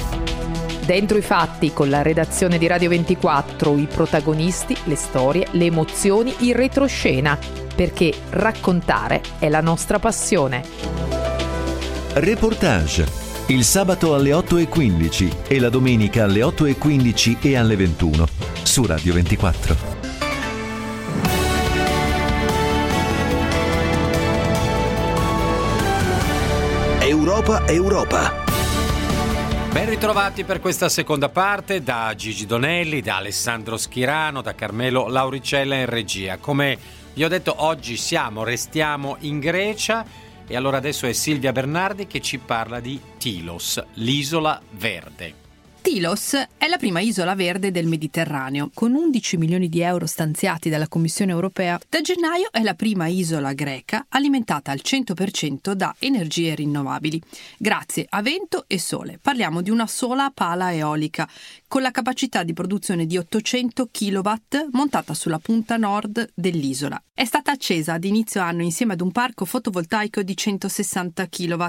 Dentro 0.86 1.18
i 1.18 1.22
fatti, 1.22 1.72
con 1.72 1.90
la 1.90 2.02
redazione 2.02 2.58
di 2.58 2.68
Radio 2.68 2.88
24, 2.90 3.76
i 3.76 3.88
protagonisti, 3.92 4.76
le 4.84 4.94
storie, 4.94 5.48
le 5.50 5.64
emozioni, 5.64 6.32
il 6.42 6.54
retroscena, 6.54 7.36
perché 7.74 8.14
raccontare 8.30 9.20
è 9.40 9.48
la 9.48 9.60
nostra 9.60 9.98
passione. 9.98 10.62
Reportage. 12.12 13.04
Il 13.46 13.64
sabato 13.64 14.14
alle 14.14 14.30
8.15 14.30 15.48
e 15.48 15.58
la 15.58 15.70
domenica 15.70 16.22
alle 16.22 16.42
8.15 16.42 17.38
e 17.40 17.56
alle 17.56 17.74
21 17.74 18.26
su 18.62 18.86
Radio 18.86 19.12
24. 19.12 19.94
Europa 27.00 27.66
Europa. 27.66 28.55
Ben 29.76 29.90
ritrovati 29.90 30.44
per 30.44 30.58
questa 30.58 30.88
seconda 30.88 31.28
parte 31.28 31.82
da 31.82 32.14
Gigi 32.16 32.46
Donelli, 32.46 33.02
da 33.02 33.16
Alessandro 33.16 33.76
Schirano, 33.76 34.40
da 34.40 34.54
Carmelo 34.54 35.06
Lauricella 35.06 35.74
in 35.74 35.84
regia. 35.84 36.38
Come 36.38 36.78
vi 37.12 37.22
ho 37.22 37.28
detto, 37.28 37.56
oggi 37.58 37.98
siamo, 37.98 38.42
restiamo 38.42 39.18
in 39.20 39.38
Grecia 39.38 40.02
e 40.46 40.56
allora 40.56 40.78
adesso 40.78 41.06
è 41.06 41.12
Silvia 41.12 41.52
Bernardi 41.52 42.06
che 42.06 42.22
ci 42.22 42.38
parla 42.38 42.80
di 42.80 42.98
Tilos, 43.18 43.84
l'isola 43.96 44.58
verde. 44.70 45.45
Tilos 45.86 46.34
è 46.58 46.66
la 46.66 46.78
prima 46.78 46.98
isola 46.98 47.36
verde 47.36 47.70
del 47.70 47.86
Mediterraneo. 47.86 48.72
Con 48.74 48.92
11 48.96 49.36
milioni 49.36 49.68
di 49.68 49.82
euro 49.82 50.06
stanziati 50.06 50.68
dalla 50.68 50.88
Commissione 50.88 51.30
europea, 51.30 51.78
da 51.88 52.00
gennaio 52.00 52.48
è 52.50 52.60
la 52.64 52.74
prima 52.74 53.06
isola 53.06 53.52
greca 53.52 54.06
alimentata 54.08 54.72
al 54.72 54.80
100% 54.82 55.74
da 55.74 55.94
energie 56.00 56.56
rinnovabili, 56.56 57.22
grazie 57.56 58.04
a 58.08 58.20
vento 58.20 58.64
e 58.66 58.80
sole. 58.80 59.20
Parliamo 59.22 59.60
di 59.60 59.70
una 59.70 59.86
sola 59.86 60.32
pala 60.34 60.74
eolica 60.74 61.28
con 61.68 61.82
la 61.82 61.90
capacità 61.90 62.42
di 62.42 62.52
produzione 62.52 63.06
di 63.06 63.16
800 63.16 63.88
kW 63.90 64.32
montata 64.72 65.14
sulla 65.14 65.38
punta 65.38 65.76
nord 65.76 66.30
dell'isola. 66.34 67.00
È 67.12 67.24
stata 67.24 67.50
accesa 67.50 67.94
ad 67.94 68.04
inizio 68.04 68.40
anno 68.40 68.62
insieme 68.62 68.92
ad 68.92 69.00
un 69.00 69.10
parco 69.10 69.44
fotovoltaico 69.44 70.22
di 70.22 70.36
160 70.36 71.26
kW 71.28 71.66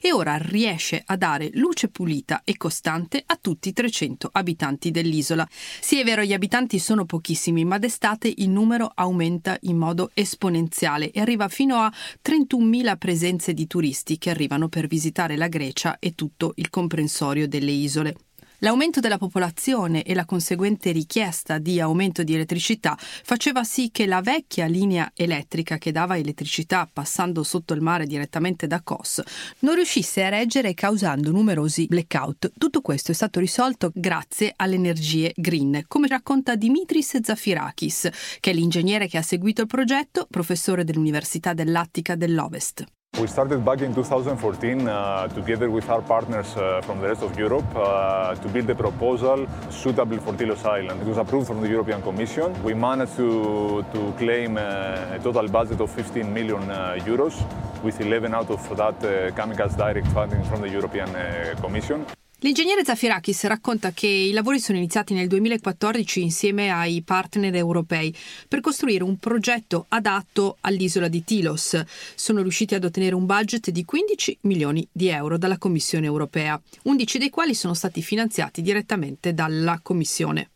e 0.00 0.12
ora 0.12 0.36
riesce 0.38 1.02
a 1.04 1.16
dare 1.16 1.50
luce 1.54 1.88
pulita 1.88 2.42
e 2.44 2.56
costante 2.56 3.22
a 3.24 3.38
tutti 3.40 3.68
i 3.68 3.72
300 3.72 4.28
abitanti 4.32 4.90
dell'isola. 4.90 5.48
Sì, 5.80 6.00
è 6.00 6.04
vero, 6.04 6.22
gli 6.22 6.32
abitanti 6.32 6.78
sono 6.78 7.04
pochissimi, 7.04 7.64
ma 7.64 7.78
d'estate 7.78 8.32
il 8.36 8.50
numero 8.50 8.90
aumenta 8.92 9.56
in 9.62 9.76
modo 9.76 10.10
esponenziale 10.14 11.10
e 11.10 11.20
arriva 11.20 11.48
fino 11.48 11.76
a 11.76 11.92
31.000 12.22 12.96
presenze 12.98 13.54
di 13.54 13.66
turisti 13.66 14.18
che 14.18 14.30
arrivano 14.30 14.68
per 14.68 14.88
visitare 14.88 15.36
la 15.36 15.48
Grecia 15.48 15.98
e 15.98 16.14
tutto 16.14 16.52
il 16.56 16.70
comprensorio 16.70 17.46
delle 17.46 17.72
isole. 17.72 18.16
L'aumento 18.62 18.98
della 18.98 19.18
popolazione 19.18 20.02
e 20.02 20.14
la 20.14 20.24
conseguente 20.24 20.90
richiesta 20.90 21.58
di 21.58 21.80
aumento 21.80 22.24
di 22.24 22.34
elettricità 22.34 22.96
faceva 22.98 23.62
sì 23.62 23.90
che 23.92 24.04
la 24.04 24.20
vecchia 24.20 24.66
linea 24.66 25.12
elettrica 25.14 25.78
che 25.78 25.92
dava 25.92 26.18
elettricità 26.18 26.90
passando 26.92 27.44
sotto 27.44 27.72
il 27.72 27.82
mare 27.82 28.04
direttamente 28.04 28.66
da 28.66 28.82
Kos 28.82 29.22
non 29.60 29.76
riuscisse 29.76 30.24
a 30.24 30.28
reggere 30.28 30.74
causando 30.74 31.30
numerosi 31.30 31.86
blackout. 31.86 32.50
Tutto 32.58 32.80
questo 32.80 33.12
è 33.12 33.14
stato 33.14 33.38
risolto 33.38 33.92
grazie 33.94 34.52
alle 34.56 34.74
energie 34.74 35.32
green, 35.36 35.84
come 35.86 36.08
racconta 36.08 36.56
Dimitris 36.56 37.20
Zafirakis, 37.22 38.08
che 38.40 38.50
è 38.50 38.54
l'ingegnere 38.54 39.06
che 39.06 39.18
ha 39.18 39.22
seguito 39.22 39.60
il 39.60 39.68
progetto, 39.68 40.26
professore 40.28 40.82
dell'Università 40.82 41.52
dell'Attica 41.52 42.16
dell'Ovest. 42.16 42.84
We 43.20 43.26
started 43.26 43.64
back 43.64 43.80
in 43.80 43.92
2014 43.92 44.86
uh, 44.86 45.26
together 45.28 45.68
with 45.70 45.88
our 45.90 46.02
partners 46.02 46.56
uh, 46.56 46.80
from 46.82 47.00
the 47.00 47.08
rest 47.08 47.22
of 47.24 47.36
Europe 47.36 47.64
uh, 47.74 48.36
to 48.36 48.48
build 48.48 48.70
a 48.70 48.76
proposal 48.76 49.44
suitable 49.70 50.18
for 50.18 50.34
Tilos 50.34 50.64
Island. 50.64 51.02
It 51.02 51.06
was 51.08 51.18
approved 51.18 51.48
from 51.48 51.60
the 51.60 51.68
European 51.68 52.00
Commission. 52.00 52.54
We 52.62 52.74
managed 52.74 53.16
to, 53.16 53.84
to 53.92 54.12
claim 54.18 54.56
uh, 54.56 55.16
a 55.16 55.18
total 55.20 55.48
budget 55.48 55.80
of 55.80 55.90
15 55.90 56.32
million 56.32 56.70
uh, 56.70 56.96
euros, 57.00 57.34
with 57.82 58.00
11 58.00 58.34
out 58.34 58.50
of 58.50 58.76
that 58.76 59.04
uh, 59.04 59.34
coming 59.34 59.58
as 59.58 59.74
direct 59.74 60.06
funding 60.08 60.44
from 60.44 60.60
the 60.60 60.68
European 60.68 61.08
Commission. 61.56 62.06
L'ingegnere 62.42 62.84
Zafirakis 62.84 63.46
racconta 63.46 63.90
che 63.90 64.06
i 64.06 64.30
lavori 64.30 64.60
sono 64.60 64.78
iniziati 64.78 65.12
nel 65.12 65.26
2014 65.26 66.22
insieme 66.22 66.70
ai 66.70 67.02
partner 67.02 67.52
europei 67.56 68.14
per 68.46 68.60
costruire 68.60 69.02
un 69.02 69.16
progetto 69.16 69.86
adatto 69.88 70.56
all'isola 70.60 71.08
di 71.08 71.24
Tilos. 71.24 71.82
Sono 72.14 72.40
riusciti 72.42 72.76
ad 72.76 72.84
ottenere 72.84 73.16
un 73.16 73.26
budget 73.26 73.70
di 73.70 73.84
15 73.84 74.38
milioni 74.42 74.86
di 74.92 75.08
euro 75.08 75.36
dalla 75.36 75.58
Commissione 75.58 76.06
europea, 76.06 76.60
11 76.84 77.18
dei 77.18 77.30
quali 77.30 77.54
sono 77.54 77.74
stati 77.74 78.02
finanziati 78.02 78.62
direttamente 78.62 79.34
dalla 79.34 79.80
Commissione. 79.82 80.50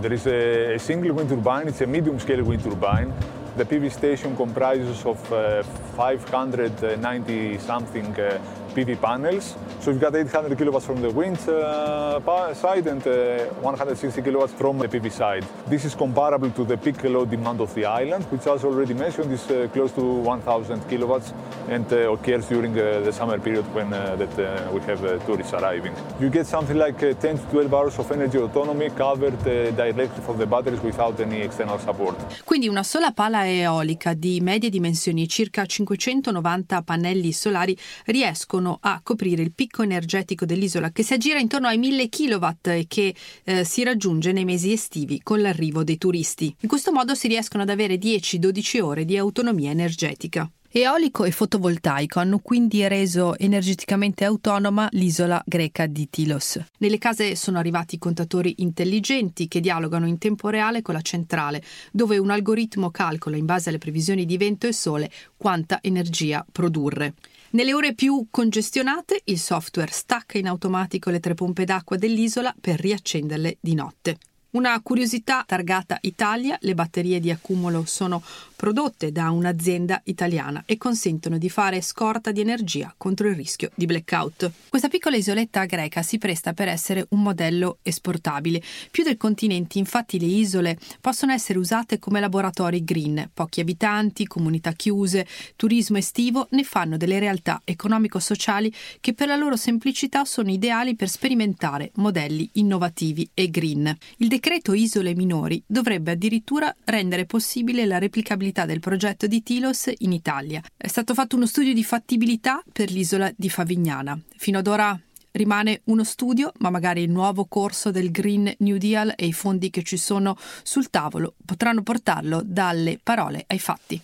There 0.00 0.14
is 0.14 0.26
a 0.26 0.78
single 0.78 1.10
wind 1.10 1.28
turbine, 1.28 1.68
it's 1.68 1.80
a 1.80 1.86
medium 1.86 2.20
scale 2.20 2.42
wind 2.42 2.62
turbine. 2.62 3.12
The 3.56 3.64
PV 3.64 3.88
station 3.90 4.36
comprises 4.36 5.02
of 5.02 5.18
uh, 5.32 5.64
590 5.96 7.58
something 7.58 8.14
uh, 8.16 8.38
PV 8.76 9.00
panels. 9.00 9.56
So 9.80 9.90
you've 9.90 10.00
got 10.00 10.14
800 10.14 10.58
kilowatts 10.58 10.84
from 10.84 11.00
the 11.00 11.10
wind 11.10 11.38
uh, 11.48 12.52
side 12.52 12.86
and 12.86 13.04
uh, 13.06 13.46
160 13.62 14.20
kilowatts 14.20 14.52
from 14.52 14.78
the 14.78 14.88
PV 14.88 15.10
side. 15.10 15.44
This 15.66 15.86
is 15.86 15.94
comparable 15.94 16.50
to 16.50 16.64
the 16.64 16.76
peak 16.76 17.02
load 17.04 17.30
demand 17.30 17.60
of 17.60 17.74
the 17.74 17.86
island, 17.86 18.24
which 18.24 18.46
as 18.46 18.64
already 18.64 18.92
mentioned 18.92 19.32
is 19.32 19.50
uh, 19.50 19.68
close 19.72 19.92
to 19.92 20.02
1000 20.02 20.88
kilowatts 20.88 21.32
and 21.68 21.90
uh, 21.90 22.12
occurs 22.12 22.48
during 22.48 22.74
the 22.74 23.12
summer 23.12 23.38
period 23.38 23.64
when 23.72 23.92
uh, 23.92 24.14
that, 24.16 24.38
uh, 24.38 24.70
we 24.72 24.80
have 24.82 25.24
tourists 25.24 25.54
arriving. 25.54 25.94
You 26.20 26.28
get 26.28 26.46
something 26.46 26.76
like 26.76 26.98
10 26.98 27.38
to 27.38 27.46
12 27.50 27.72
hours 27.72 27.98
of 27.98 28.10
energy 28.10 28.38
autonomy 28.38 28.90
covered 28.90 29.42
directly 29.42 30.22
from 30.22 30.36
the 30.36 30.46
batteries 30.46 30.80
without 30.82 31.18
any 31.20 31.40
external 31.40 31.78
support. 31.78 32.42
Quindi 32.44 32.68
una 32.68 32.82
sola 32.82 33.12
pala 33.12 33.46
eolica 33.46 34.12
di 34.12 34.40
medie 34.40 34.68
dimensioni, 34.68 35.26
circa 35.28 35.64
590 35.64 36.82
pannelli 36.82 37.32
solari, 37.32 37.76
riescono 38.06 38.65
riescono 38.66 38.78
a 38.80 39.00
coprire 39.02 39.42
il 39.42 39.52
picco 39.52 39.82
energetico 39.82 40.44
dell'isola 40.44 40.90
che 40.90 41.04
si 41.04 41.14
aggira 41.14 41.38
intorno 41.38 41.68
ai 41.68 41.78
1000 41.78 42.08
kW 42.08 42.46
e 42.64 42.86
che 42.88 43.14
eh, 43.44 43.64
si 43.64 43.84
raggiunge 43.84 44.32
nei 44.32 44.44
mesi 44.44 44.72
estivi 44.72 45.20
con 45.22 45.40
l'arrivo 45.40 45.84
dei 45.84 45.98
turisti. 45.98 46.54
In 46.60 46.68
questo 46.68 46.92
modo 46.92 47.14
si 47.14 47.28
riescono 47.28 47.62
ad 47.62 47.70
avere 47.70 47.96
10-12 47.96 48.82
ore 48.82 49.04
di 49.04 49.16
autonomia 49.16 49.70
energetica. 49.70 50.50
Eolico 50.68 51.24
e 51.24 51.30
fotovoltaico 51.30 52.18
hanno 52.18 52.38
quindi 52.40 52.86
reso 52.86 53.38
energeticamente 53.38 54.26
autonoma 54.26 54.88
l'isola 54.90 55.42
greca 55.46 55.86
di 55.86 56.10
Tilos. 56.10 56.60
Nelle 56.78 56.98
case 56.98 57.34
sono 57.34 57.58
arrivati 57.58 57.98
contatori 57.98 58.56
intelligenti 58.58 59.48
che 59.48 59.60
dialogano 59.60 60.06
in 60.06 60.18
tempo 60.18 60.50
reale 60.50 60.82
con 60.82 60.92
la 60.92 61.00
centrale, 61.00 61.62
dove 61.92 62.18
un 62.18 62.30
algoritmo 62.30 62.90
calcola 62.90 63.36
in 63.36 63.46
base 63.46 63.70
alle 63.70 63.78
previsioni 63.78 64.26
di 64.26 64.36
vento 64.36 64.66
e 64.66 64.74
sole 64.74 65.10
quanta 65.38 65.78
energia 65.80 66.44
produrre. 66.50 67.14
Nelle 67.56 67.72
ore 67.72 67.94
più 67.94 68.26
congestionate 68.30 69.22
il 69.24 69.38
software 69.38 69.90
stacca 69.90 70.36
in 70.36 70.46
automatico 70.46 71.08
le 71.08 71.20
tre 71.20 71.32
pompe 71.32 71.64
d'acqua 71.64 71.96
dell'isola 71.96 72.54
per 72.60 72.78
riaccenderle 72.78 73.56
di 73.58 73.72
notte. 73.72 74.18
Una 74.50 74.78
curiosità 74.82 75.42
targata 75.46 75.96
Italia, 76.02 76.58
le 76.60 76.74
batterie 76.74 77.18
di 77.18 77.30
accumulo 77.30 77.86
sono 77.86 78.22
prodotte 78.56 79.12
da 79.12 79.30
un'azienda 79.30 80.00
italiana 80.04 80.62
e 80.66 80.78
consentono 80.78 81.36
di 81.38 81.50
fare 81.50 81.82
scorta 81.82 82.32
di 82.32 82.40
energia 82.40 82.92
contro 82.96 83.28
il 83.28 83.34
rischio 83.34 83.70
di 83.74 83.84
blackout. 83.84 84.50
Questa 84.68 84.88
piccola 84.88 85.16
isoletta 85.16 85.64
greca 85.66 86.02
si 86.02 86.16
presta 86.18 86.54
per 86.54 86.68
essere 86.68 87.06
un 87.10 87.22
modello 87.22 87.78
esportabile. 87.82 88.62
Più 88.90 89.04
del 89.04 89.18
continente, 89.18 89.78
infatti, 89.78 90.18
le 90.18 90.26
isole 90.26 90.78
possono 91.00 91.32
essere 91.32 91.58
usate 91.58 91.98
come 91.98 92.18
laboratori 92.18 92.82
green. 92.82 93.30
Pochi 93.32 93.60
abitanti, 93.60 94.26
comunità 94.26 94.72
chiuse, 94.72 95.26
turismo 95.56 95.98
estivo 95.98 96.48
ne 96.52 96.64
fanno 96.64 96.96
delle 96.96 97.18
realtà 97.18 97.60
economico-sociali 97.64 98.72
che 99.00 99.12
per 99.12 99.28
la 99.28 99.36
loro 99.36 99.56
semplicità 99.56 100.24
sono 100.24 100.50
ideali 100.50 100.96
per 100.96 101.08
sperimentare 101.08 101.90
modelli 101.96 102.48
innovativi 102.54 103.28
e 103.34 103.50
green. 103.50 103.94
Il 104.16 104.28
decreto 104.28 104.72
Isole 104.72 105.14
Minori 105.14 105.62
dovrebbe 105.66 106.12
addirittura 106.12 106.74
rendere 106.84 107.26
possibile 107.26 107.84
la 107.84 107.98
replicabilità 107.98 108.44
del 108.52 108.80
progetto 108.80 109.26
di 109.26 109.42
Tilos 109.42 109.90
in 109.98 110.12
Italia. 110.12 110.62
È 110.76 110.86
stato 110.86 111.14
fatto 111.14 111.36
uno 111.36 111.46
studio 111.46 111.74
di 111.74 111.84
fattibilità 111.84 112.62
per 112.72 112.90
l'isola 112.90 113.30
di 113.36 113.48
Favignana. 113.50 114.18
Fino 114.36 114.58
ad 114.58 114.66
ora 114.66 114.98
rimane 115.32 115.82
uno 115.84 116.04
studio, 116.04 116.52
ma 116.58 116.70
magari 116.70 117.02
il 117.02 117.10
nuovo 117.10 117.46
corso 117.46 117.90
del 117.90 118.10
Green 118.10 118.52
New 118.58 118.76
Deal 118.78 119.12
e 119.16 119.26
i 119.26 119.32
fondi 119.32 119.70
che 119.70 119.82
ci 119.82 119.96
sono 119.96 120.36
sul 120.62 120.90
tavolo 120.90 121.34
potranno 121.44 121.82
portarlo 121.82 122.42
dalle 122.44 122.98
parole 123.02 123.44
ai 123.46 123.58
fatti. 123.58 124.02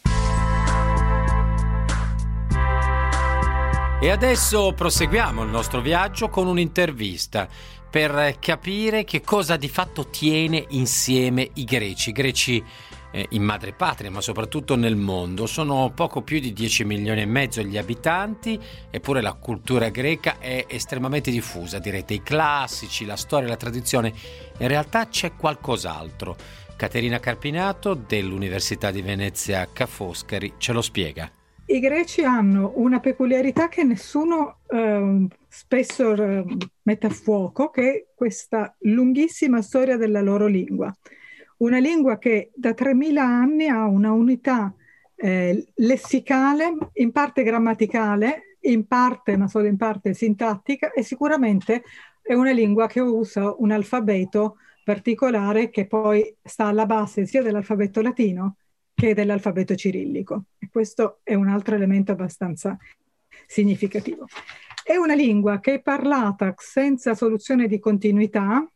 E 4.01 4.11
adesso 4.11 4.73
proseguiamo 4.75 5.45
il 5.45 5.51
nostro 5.51 5.81
viaggio 5.81 6.29
con 6.29 6.49
un'intervista 6.49 7.49
per 7.89 8.39
capire 8.41 9.05
che 9.05 9.21
cosa 9.21 9.57
di 9.57 9.69
fatto 9.69 10.09
tiene 10.09 10.65
insieme 10.71 11.51
i 11.55 11.65
greci. 11.65 12.09
I 12.09 12.13
greci 12.13 12.65
eh, 13.13 13.27
in 13.31 13.43
madrepatria, 13.45 14.11
ma 14.11 14.21
soprattutto 14.21 14.75
nel 14.75 14.97
mondo. 14.97 15.47
Sono 15.47 15.93
poco 15.95 16.23
più 16.23 16.41
di 16.41 16.53
10 16.53 16.85
milioni 16.85 17.21
e 17.21 17.27
mezzo 17.27 17.63
gli 17.63 17.79
abitanti, 17.79 18.59
eppure 18.91 19.21
la 19.21 19.35
cultura 19.35 19.91
greca 19.91 20.39
è 20.39 20.65
estremamente 20.69 21.31
diffusa. 21.31 21.79
Direte 21.79 22.15
i 22.15 22.23
classici, 22.23 23.05
la 23.05 23.17
storia, 23.17 23.49
la 23.49 23.57
tradizione. 23.57 24.13
In 24.59 24.69
realtà 24.69 25.07
c'è 25.07 25.37
qualcos'altro. 25.37 26.37
Caterina 26.75 27.21
Carpinato 27.21 27.95
dell'Università 27.95 28.91
di 28.91 29.03
Venezia 29.03 29.69
Ca' 29.73 29.87
Foscari 29.87 30.55
ce 30.57 30.73
lo 30.73 30.83
spiega. 30.83 31.31
I 31.67 31.79
greci 31.79 32.25
hanno 32.25 32.73
una 32.75 32.99
peculiarità 32.99 33.69
che 33.69 33.85
nessuno 33.85 34.59
eh, 34.69 35.27
spesso 35.49 36.13
eh, 36.13 36.45
mette 36.83 37.07
a 37.07 37.11
fuoco, 37.11 37.71
che 37.71 37.93
è 37.93 38.05
questa 38.15 38.75
lunghissima 38.81 39.63
storia 39.63 39.97
della 39.97 40.21
loro 40.21 40.47
lingua. 40.47 40.93
Una 41.63 41.79
lingua 41.79 42.19
che 42.19 42.51
da 42.55 42.71
3.000 42.71 43.19
anni 43.19 43.69
ha 43.69 43.87
una 43.87 44.11
unità 44.11 44.75
eh, 45.15 45.65
lessicale, 45.77 46.77
in 46.95 47.13
parte 47.13 47.45
grammaticale, 47.45 48.57
in 48.63 48.85
parte, 48.89 49.37
ma 49.37 49.47
solo 49.47 49.67
in 49.67 49.77
parte 49.77 50.13
sintattica, 50.13 50.91
e 50.91 51.05
sicuramente 51.05 51.85
è 52.21 52.35
una 52.35 52.51
lingua 52.51 52.89
che 52.89 52.99
usa 52.99 53.55
un 53.59 53.71
alfabeto 53.71 54.57
particolare 54.83 55.71
che 55.71 55.87
poi 55.87 56.37
sta 56.43 56.67
alla 56.67 56.85
base 56.85 57.27
sia 57.27 57.43
dell'alfabeto 57.43 58.01
latino 58.01 58.57
che 58.93 59.15
dell'alfabeto 59.15 59.77
cirillico. 59.77 60.47
E 60.59 60.69
questo 60.69 61.21
è 61.23 61.35
un 61.35 61.47
altro 61.47 61.77
elemento 61.77 62.11
abbastanza 62.11 62.77
significativo. 63.47 64.27
È 64.83 64.97
una 64.97 65.15
lingua 65.15 65.61
che 65.61 65.75
è 65.75 65.81
parlata 65.81 66.55
senza 66.57 67.15
soluzione 67.15 67.69
di 67.69 67.79
continuità 67.79 68.67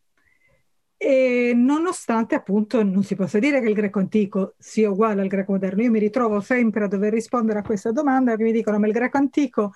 e 0.99 1.53
nonostante 1.55 2.35
appunto 2.35 2.83
non 2.83 3.03
si 3.03 3.15
possa 3.15 3.39
dire 3.39 3.61
che 3.61 3.69
il 3.69 3.75
greco 3.75 3.99
antico 3.99 4.55
sia 4.59 4.91
uguale 4.91 5.21
al 5.21 5.29
greco 5.29 5.53
moderno. 5.53 5.83
Io 5.83 5.91
mi 5.91 5.99
ritrovo 5.99 6.41
sempre 6.41 6.85
a 6.85 6.89
dover 6.89 7.13
rispondere 7.13 7.59
a 7.59 7.63
questa 7.63 7.93
domanda 7.93 8.37
che 8.37 8.43
mi 8.43 8.53
dicono 8.53 8.79
ma 8.79 8.87
il 8.87 8.93
greco 8.93 9.19
antico 9.19 9.73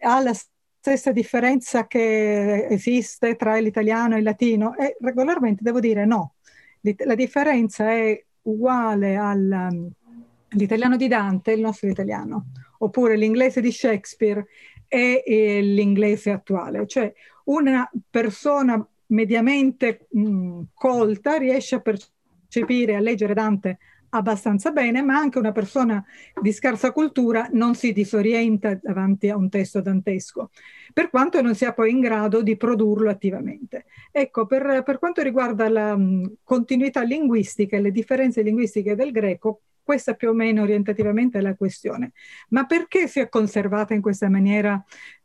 ha 0.00 0.20
la 0.22 0.32
stessa 0.32 1.12
differenza 1.12 1.86
che 1.86 2.66
esiste 2.66 3.36
tra 3.36 3.56
l'italiano 3.56 4.14
e 4.14 4.18
il 4.18 4.24
latino? 4.24 4.76
E 4.76 4.96
regolarmente 5.00 5.62
devo 5.62 5.80
dire 5.80 6.06
no. 6.06 6.34
La 6.80 7.14
differenza 7.14 7.90
è 7.90 8.24
uguale 8.42 9.16
all'italiano 9.16 10.96
di 10.96 11.08
Dante, 11.08 11.52
il 11.52 11.60
nostro 11.60 11.88
italiano, 11.88 12.46
oppure 12.78 13.16
l'inglese 13.16 13.60
di 13.60 13.70
Shakespeare 13.70 14.46
e 14.88 15.60
l'inglese 15.62 16.30
attuale. 16.30 16.86
Cioè 16.86 17.12
una 17.44 17.90
persona 18.08 18.82
mediamente 19.10 20.06
mh, 20.10 20.62
colta 20.74 21.36
riesce 21.36 21.76
a 21.76 21.80
percepire, 21.80 22.96
a 22.96 23.00
leggere 23.00 23.34
Dante 23.34 23.78
abbastanza 24.10 24.70
bene, 24.70 25.02
ma 25.02 25.16
anche 25.16 25.38
una 25.38 25.52
persona 25.52 26.04
di 26.40 26.52
scarsa 26.52 26.92
cultura 26.92 27.48
non 27.52 27.74
si 27.74 27.92
disorienta 27.92 28.78
davanti 28.80 29.28
a 29.28 29.36
un 29.36 29.48
testo 29.48 29.80
dantesco, 29.80 30.50
per 30.92 31.10
quanto 31.10 31.40
non 31.40 31.54
sia 31.54 31.72
poi 31.72 31.90
in 31.90 32.00
grado 32.00 32.42
di 32.42 32.56
produrlo 32.56 33.08
attivamente. 33.08 33.84
Ecco, 34.10 34.46
per, 34.46 34.82
per 34.84 34.98
quanto 34.98 35.22
riguarda 35.22 35.68
la 35.68 35.96
mh, 35.96 36.38
continuità 36.42 37.02
linguistica 37.02 37.76
e 37.76 37.80
le 37.80 37.92
differenze 37.92 38.42
linguistiche 38.42 38.96
del 38.96 39.12
greco, 39.12 39.62
questa 39.82 40.14
più 40.14 40.30
o 40.30 40.32
meno 40.32 40.62
orientativamente 40.62 41.38
è 41.38 41.40
la 41.40 41.54
questione. 41.54 42.12
Ma 42.50 42.64
perché 42.64 43.08
si 43.08 43.20
è 43.20 43.28
conservata 43.28 43.94
in 43.94 44.00
questa 44.00 44.28
maniera 44.28 44.82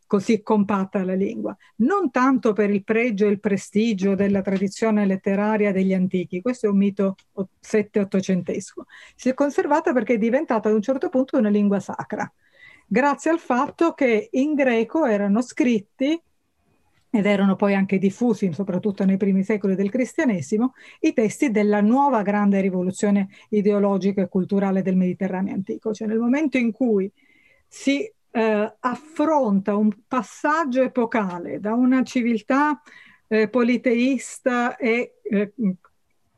così 0.08 0.42
compatta 0.42 1.04
la 1.04 1.14
lingua, 1.14 1.56
non 1.78 2.12
tanto 2.12 2.54
per 2.54 2.70
il 2.70 2.84
pregio 2.84 3.26
e 3.26 3.32
il 3.32 3.40
prestigio 3.40 4.16
della 4.16 4.42
tradizione 4.42 5.06
letteraria 5.06 5.72
degli 5.72 5.94
antichi, 5.94 6.42
questo 6.42 6.68
è 6.68 6.70
un 6.70 6.78
mito 6.78 7.16
7-800esco, 7.62 8.82
si 9.16 9.30
è 9.30 9.34
conservata 9.34 9.94
perché 9.94 10.14
è 10.14 10.18
diventata 10.18 10.70
ad 10.70 10.76
un 10.76 10.82
certo 10.82 11.10
punto 11.10 11.38
una 11.38 11.50
lingua 11.50 11.80
sacra, 11.80 12.32
grazie 12.88 13.32
al 13.32 13.40
fatto 13.40 13.94
che 13.94 14.30
in 14.32 14.54
greco 14.54 15.06
erano 15.06 15.42
scritti 15.42 16.22
ed 17.10 17.26
erano 17.26 17.56
poi 17.56 17.74
anche 17.74 17.98
diffusi, 17.98 18.52
soprattutto 18.52 19.06
nei 19.06 19.16
primi 19.16 19.44
secoli 19.44 19.76
del 19.76 19.90
cristianesimo, 19.90 20.74
i 21.00 21.14
testi 21.14 21.50
della 21.50 21.80
nuova 21.80 22.22
grande 22.24 22.60
rivoluzione 22.60 23.30
ideologica 23.50 24.22
e 24.22 24.28
culturale 24.28 24.82
del 24.82 24.98
Mediterraneo 24.98 25.54
antico. 25.54 25.94
Cioè 25.94 26.08
nel 26.08 26.20
momento 26.20 26.58
in 26.58 26.74
cui 26.74 27.10
si 27.68 28.12
eh, 28.36 28.76
affronta 28.82 29.78
un 29.78 29.90
passaggio 30.06 30.82
epocale 30.82 31.62
da 31.62 31.74
una 31.74 32.04
civiltà 32.04 32.82
eh, 33.28 33.48
politeista 33.48 34.76
e 34.76 35.20
eh, 35.24 35.54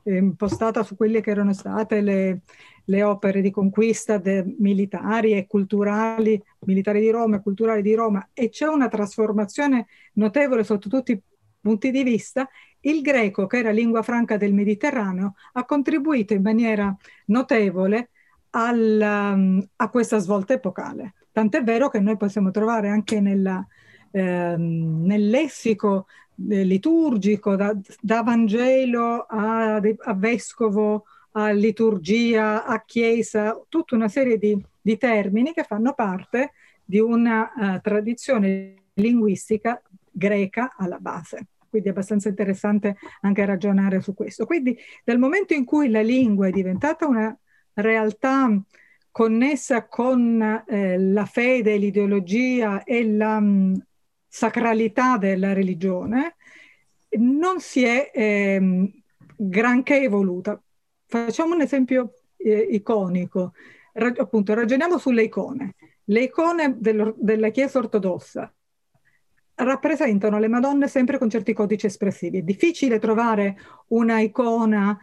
impostata 0.03 0.83
su 0.83 0.95
quelle 0.95 1.21
che 1.21 1.31
erano 1.31 1.53
state 1.53 2.01
le, 2.01 2.41
le 2.86 3.03
opere 3.03 3.41
di 3.41 3.49
conquista 3.49 4.21
militari 4.60 5.33
e 5.33 5.47
culturali, 5.47 6.39
militari 6.60 6.99
di 6.99 7.10
Roma 7.10 7.38
e 7.38 7.41
culturali 7.41 7.81
di 7.81 7.95
Roma, 7.95 8.29
e 8.31 8.49
c'è 8.49 8.67
una 8.67 8.89
trasformazione 8.89 9.88
notevole 10.13 10.63
sotto 10.63 10.89
tutti 10.89 11.13
i 11.13 11.21
punti 11.60 11.89
di 11.89 12.03
vista, 12.03 12.47
il 12.81 13.01
greco, 13.01 13.47
che 13.47 13.57
era 13.57 13.71
lingua 13.71 14.03
franca 14.03 14.38
del 14.38 14.53
Mediterraneo, 14.53 15.33
ha 15.53 15.65
contribuito 15.65 16.33
in 16.33 16.43
maniera 16.43 16.95
notevole 17.25 18.12
al, 18.51 18.99
um, 19.01 19.67
a 19.75 19.89
questa 19.89 20.19
svolta 20.19 20.53
epocale. 20.53 21.15
Tant'è 21.38 21.62
vero 21.62 21.88
che 21.88 22.00
noi 22.00 22.17
possiamo 22.17 22.50
trovare 22.50 22.89
anche 22.89 23.19
nella, 23.19 23.63
eh, 24.10 24.56
nel 24.58 25.30
lessico 25.30 26.08
eh, 26.50 26.63
liturgico, 26.63 27.56
da, 27.56 27.78
da 28.02 28.23
Vangelo 28.23 29.28
a, 29.30 29.76
a, 29.76 30.13
vescovo, 30.15 31.06
a 31.34 31.52
liturgia, 31.52 32.65
a 32.65 32.84
chiesa, 32.84 33.56
tutta 33.69 33.93
una 33.93 34.08
serie 34.08 34.39
di, 34.39 34.60
di 34.82 34.97
termini 34.97 35.54
che 35.54 35.62
fanno 35.62 35.93
parte 35.93 36.54
di 36.84 36.97
una 36.97 37.52
uh, 37.56 37.82
tradizione 37.82 38.86
linguistica 38.95 39.80
greca 40.10 40.73
alla 40.76 40.97
base. 40.97 41.50
Quindi 41.69 41.89
è 41.89 41.91
abbastanza 41.91 42.30
interessante 42.30 42.95
anche 43.21 43.45
ragionare 43.45 44.02
su 44.02 44.15
questo. 44.15 44.47
Quindi 44.47 44.76
dal 45.04 45.19
momento 45.19 45.54
in 45.54 45.65
cui 45.65 45.91
la 45.91 46.02
lingua 46.02 46.47
è 46.47 46.52
diventata 46.52 47.06
una 47.06 47.38
realtà 47.76 48.60
connessa 49.17 49.88
con 49.88 50.63
eh, 50.67 50.99
la 50.99 51.25
fede, 51.25 51.77
l'ideologia 51.77 52.84
e 52.84 53.03
la 53.03 53.39
mh, 53.39 53.47
mm, 53.47 53.73
sacralità 54.27 55.17
della 55.17 55.53
religione, 55.53 56.36
non 57.17 57.60
si 57.60 57.84
è 57.84 58.12
eh, 58.13 58.91
granché 59.36 60.01
evoluta. 60.03 60.62
Facciamo 61.08 61.56
un 61.56 61.62
esempio 61.62 62.13
eh, 62.38 62.67
iconico, 62.69 63.53
Ra- 63.93 64.13
appunto 64.17 64.53
ragioniamo 64.53 64.99
sulle 64.99 65.23
icone. 65.23 65.73
Le 66.03 66.21
icone 66.21 66.75
del, 66.77 67.15
della 67.17 67.49
Chiesa 67.49 67.80
ortodossa 67.80 68.53
rappresentano 69.56 70.38
le 70.38 70.47
Madonne 70.47 70.88
sempre 70.88 71.17
con 71.17 71.27
certi 71.27 71.53
codici 71.53 71.88
espressivi. 71.88 72.38
È 72.38 72.43
difficile 72.43 72.99
trovare 72.99 73.58
una 73.88 74.19
icona 74.19 74.95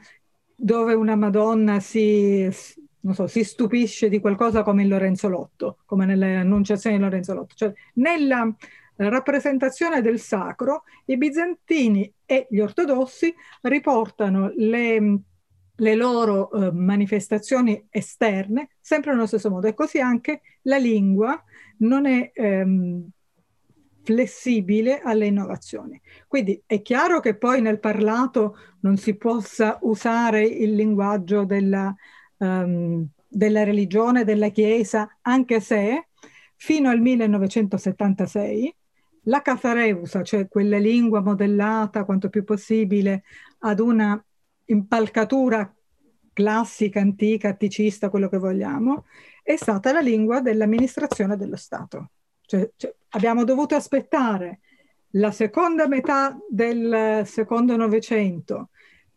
dove 0.55 0.95
una 0.95 1.17
Madonna 1.17 1.81
si, 1.81 2.49
non 3.05 3.15
so, 3.15 3.27
si 3.27 3.45
stupisce 3.45 4.09
di 4.09 4.19
qualcosa 4.19 4.63
come 4.63 4.83
il 4.83 4.89
Lorenzo 4.89 5.29
Lotto, 5.29 5.79
come 5.85 6.07
nelle 6.07 6.37
annunciazioni 6.37 6.97
di 6.97 7.03
Lorenzo 7.03 7.35
Lotto. 7.35 7.55
Cioè, 7.55 7.73
nella 7.95 8.51
rappresentazione 8.97 10.01
del 10.01 10.19
sacro, 10.19 10.85
i 11.07 11.17
bizantini 11.19 12.11
e 12.25 12.47
gli 12.49 12.61
ortodossi 12.61 13.35
riportano 13.63 14.53
le, 14.57 15.19
le 15.75 15.95
loro 15.95 16.51
eh, 16.51 16.73
manifestazioni 16.73 17.87
esterne 17.91 18.71
sempre 18.81 19.13
nello 19.13 19.27
stesso 19.27 19.51
modo 19.51 19.67
e 19.67 19.75
così 19.75 20.01
anche 20.01 20.41
la 20.63 20.79
lingua 20.79 21.43
non 21.79 22.07
è 22.07 22.31
ehm, 22.33 23.07
flessibile 24.03 25.01
alle 25.01 25.27
innovazioni. 25.27 26.01
Quindi 26.27 26.63
è 26.65 26.81
chiaro 26.81 27.21
che 27.21 27.37
poi 27.37 27.61
nel 27.61 27.81
parlato 27.81 28.57
non 28.81 28.97
si 28.97 29.15
possa 29.17 29.79
usare 29.83 30.43
il 30.43 30.75
linguaggio 30.75 31.45
della 31.45 31.95
um, 32.45 33.07
della 33.29 33.65
religione, 33.65 34.25
della 34.25 34.49
Chiesa, 34.49 35.19
anche 35.23 35.61
se 35.61 36.09
fino 36.57 36.89
al 36.89 37.01
1976 37.01 38.75
la 39.25 39.43
Cathareusa, 39.43 40.23
cioè 40.23 40.49
quella 40.49 40.79
lingua 40.79 41.21
modellata 41.21 42.05
quanto 42.05 42.29
più 42.29 42.45
possibile 42.45 43.25
ad 43.61 43.81
una 43.81 44.23
impalcatura 44.67 45.75
classica, 46.33 47.01
antica, 47.01 47.49
atticista, 47.49 48.11
quello 48.11 48.29
che 48.29 48.39
vogliamo, 48.39 49.07
è 49.43 49.57
stata 49.57 49.93
la 49.93 50.01
lingua 50.01 50.41
dell'amministrazione 50.41 51.37
dello 51.37 51.57
Stato. 51.57 52.11
Cioè, 52.45 52.71
cioè, 52.77 52.95
abbiamo 53.11 53.45
dovuto 53.45 53.75
aspettare 53.75 54.61
la 55.11 55.31
seconda 55.31 55.87
metà 55.87 56.37
del 56.49 57.23
secondo 57.25 57.77
Novecento 57.77 58.71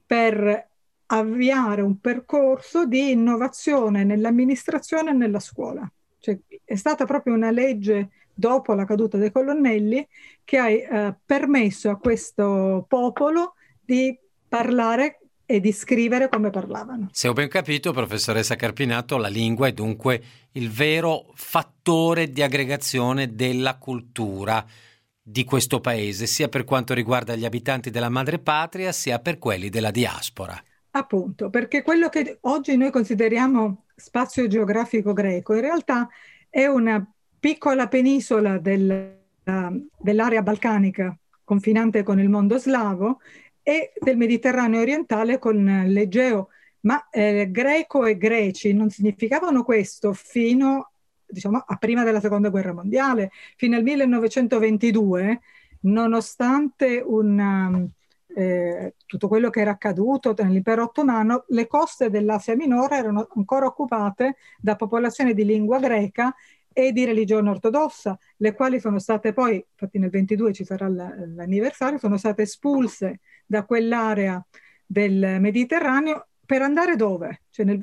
per 0.06 0.67
avviare 1.08 1.82
un 1.82 2.00
percorso 2.00 2.86
di 2.86 3.12
innovazione 3.12 4.04
nell'amministrazione 4.04 5.12
e 5.12 5.14
nella 5.14 5.40
scuola. 5.40 5.90
Cioè, 6.20 6.38
è 6.64 6.76
stata 6.76 7.06
proprio 7.06 7.34
una 7.34 7.52
legge 7.52 8.10
dopo 8.34 8.74
la 8.74 8.86
caduta 8.86 9.18
dei 9.18 9.32
colonnelli, 9.32 10.08
che 10.44 10.58
ha 10.58 10.70
eh, 10.70 11.16
permesso 11.26 11.90
a 11.90 11.98
questo 11.98 12.86
popolo 12.88 13.56
di 13.84 14.18
parlare 14.48 15.20
e 15.46 15.60
di 15.60 15.72
scrivere 15.72 16.30
come 16.30 16.50
parlavano. 16.50 17.10
Se 17.12 17.28
ho 17.28 17.34
ben 17.34 17.48
capito, 17.48 17.94
professoressa 17.94 18.56
Carpinato, 18.56 19.18
la 19.18 19.30
lingua 19.30 19.68
è 19.68 19.72
dunque 19.72 20.22
il 20.52 20.70
vero 20.70 21.32
fattore 21.36 22.32
di 22.32 22.44
aggregazione 22.44 23.34
della 23.34 23.78
cultura 23.78 24.64
di 25.22 25.44
questo 25.44 25.80
paese, 25.80 26.28
sia 26.28 26.48
per 26.48 26.64
quanto 26.64 26.94
riguarda 26.94 27.36
gli 27.36 27.46
abitanti 27.46 27.90
della 27.90 28.10
madrepatria, 28.10 28.92
sia 28.92 29.20
per 29.20 29.38
quelli 29.40 29.70
della 29.70 29.92
diaspora. 29.92 30.62
Appunto, 30.98 31.52
perché 31.52 31.84
quello 31.84 32.10
che 32.10 32.40
oggi 32.42 32.76
noi 32.76 32.90
consideriamo 32.90 33.84
spazio 33.96 34.48
geografico 34.48 35.14
greco 35.14 35.54
in 35.54 35.62
realtà 35.62 36.10
è 36.50 36.66
una 36.66 37.06
piccola 37.40 37.88
penisola 37.88 38.58
del, 38.58 39.16
dell'area 39.96 40.42
balcanica 40.42 41.16
confinante 41.44 42.02
con 42.02 42.20
il 42.20 42.30
mondo 42.30 42.58
slavo 42.58 43.20
e 43.62 43.94
del 44.00 44.18
Mediterraneo 44.18 44.82
orientale 44.82 45.38
con 45.38 45.84
l'Egeo. 45.86 46.50
Ma 46.82 47.08
eh, 47.12 47.48
greco 47.52 48.06
e 48.06 48.18
greci 48.18 48.74
non 48.74 48.90
significavano 48.90 49.64
questo 49.64 50.14
fino 50.14 50.94
diciamo, 51.28 51.64
a 51.64 51.76
prima 51.76 52.04
della 52.04 52.20
seconda 52.20 52.50
guerra 52.50 52.74
mondiale, 52.74 53.30
fino 53.56 53.76
al 53.76 53.84
1922, 53.84 55.42
nonostante 55.82 57.04
una, 57.06 57.88
eh, 58.36 58.96
tutto 59.06 59.28
quello 59.28 59.50
che 59.50 59.62
era 59.62 59.72
accaduto 59.72 60.34
nell'impero 60.38 60.84
ottomano, 60.84 61.46
le 61.48 61.68
coste 61.68 62.10
dell'Asia 62.10 62.56
minore 62.56 62.98
erano 62.98 63.28
ancora 63.36 63.66
occupate 63.66 64.36
da 64.60 64.76
popolazioni 64.76 65.34
di 65.34 65.46
lingua 65.46 65.80
greca 65.80 66.34
e 66.74 66.92
di 66.92 67.06
religione 67.06 67.50
ortodossa, 67.50 68.20
le 68.38 68.54
quali 68.54 68.80
sono 68.80 69.00
state 69.00 69.34
poi, 69.34 69.56
infatti 69.56 69.98
nel 69.98 70.12
22 70.12 70.54
ci 70.54 70.64
sarà 70.64 70.88
l'anniversario, 70.88 71.98
sono 71.98 72.18
state 72.18 72.44
espulse 72.44 73.22
da 73.48 73.66
quell'area 73.66 74.46
del 74.86 75.38
Mediterraneo 75.40 76.28
per 76.46 76.62
andare 76.62 76.96
dove? 76.96 77.42
Cioè 77.50 77.66
nel, 77.66 77.80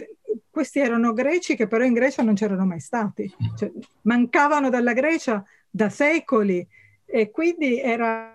questi 0.48 0.78
erano 0.78 1.12
greci 1.12 1.56
che 1.56 1.66
però 1.66 1.84
in 1.84 1.92
Grecia 1.92 2.22
non 2.22 2.34
c'erano 2.34 2.64
mai 2.64 2.78
stati, 2.78 3.28
cioè, 3.56 3.72
mancavano 4.02 4.70
dalla 4.70 4.92
Grecia 4.92 5.44
da 5.68 5.88
secoli 5.88 6.64
e 7.04 7.30
quindi 7.30 7.80
era, 7.80 8.33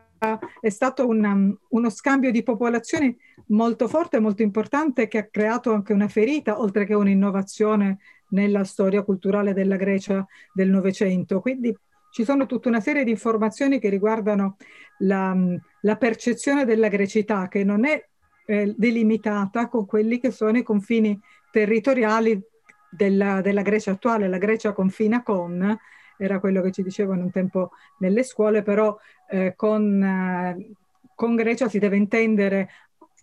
è 0.60 0.69
stato 0.69 1.08
una, 1.08 1.38
uno 1.69 1.89
scambio 1.89 2.32
di 2.32 2.43
popolazioni 2.43 3.15
molto 3.47 3.88
forte, 3.88 4.19
molto 4.19 4.41
importante 4.41 5.08
che 5.08 5.17
ha 5.17 5.27
creato 5.27 5.73
anche 5.73 5.93
una 5.93 6.08
ferita, 6.08 6.60
oltre 6.60 6.86
che 6.86 6.93
un'innovazione 6.93 7.99
nella 8.29 8.63
storia 8.63 9.03
culturale 9.03 9.53
della 9.53 9.75
Grecia 9.75 10.25
del 10.53 10.69
Novecento. 10.69 11.39
Quindi 11.39 11.75
ci 12.12 12.23
sono 12.23 12.45
tutta 12.45 12.69
una 12.69 12.79
serie 12.79 13.03
di 13.03 13.12
informazioni 13.12 13.79
che 13.79 13.89
riguardano 13.89 14.58
la, 14.99 15.36
la 15.82 15.95
percezione 15.95 16.65
della 16.65 16.88
grecità, 16.88 17.47
che 17.47 17.63
non 17.63 17.86
è 17.86 18.03
eh, 18.45 18.73
delimitata 18.75 19.67
con 19.67 19.86
quelli 19.86 20.19
che 20.19 20.32
sono 20.32 20.58
i 20.58 20.63
confini 20.63 21.19
territoriali 21.51 22.41
della, 22.89 23.41
della, 23.41 23.62
Grecia 23.62 23.91
attuale. 23.91 24.27
La 24.27 24.38
Grecia 24.39 24.73
confina 24.73 25.21
con, 25.21 25.77
era 26.17 26.39
quello 26.39 26.62
che 26.62 26.71
ci 26.71 26.84
dicevano 26.84 27.23
un 27.23 27.32
tempo 27.32 27.71
nelle 27.99 28.23
scuole, 28.23 28.63
però 28.63 28.97
eh, 29.30 29.54
con, 29.56 30.04
eh, 30.04 30.72
con 31.15 31.36
Grecia 31.36 31.70
si 31.70 31.80
deve 31.80 31.98
intendere 31.98 32.70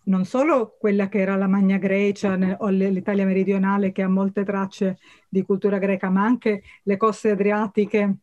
non 0.07 0.25
solo 0.25 0.75
quella 0.79 1.09
che 1.09 1.19
era 1.19 1.35
la 1.35 1.47
Magna 1.47 1.77
Grecia 1.77 2.37
o 2.59 2.67
l'Italia 2.69 3.25
meridionale 3.25 3.91
che 3.91 4.01
ha 4.01 4.07
molte 4.07 4.43
tracce 4.43 4.97
di 5.27 5.43
cultura 5.43 5.79
greca, 5.79 6.09
ma 6.09 6.23
anche 6.23 6.63
le 6.83 6.97
coste 6.97 7.31
adriatiche 7.31 8.15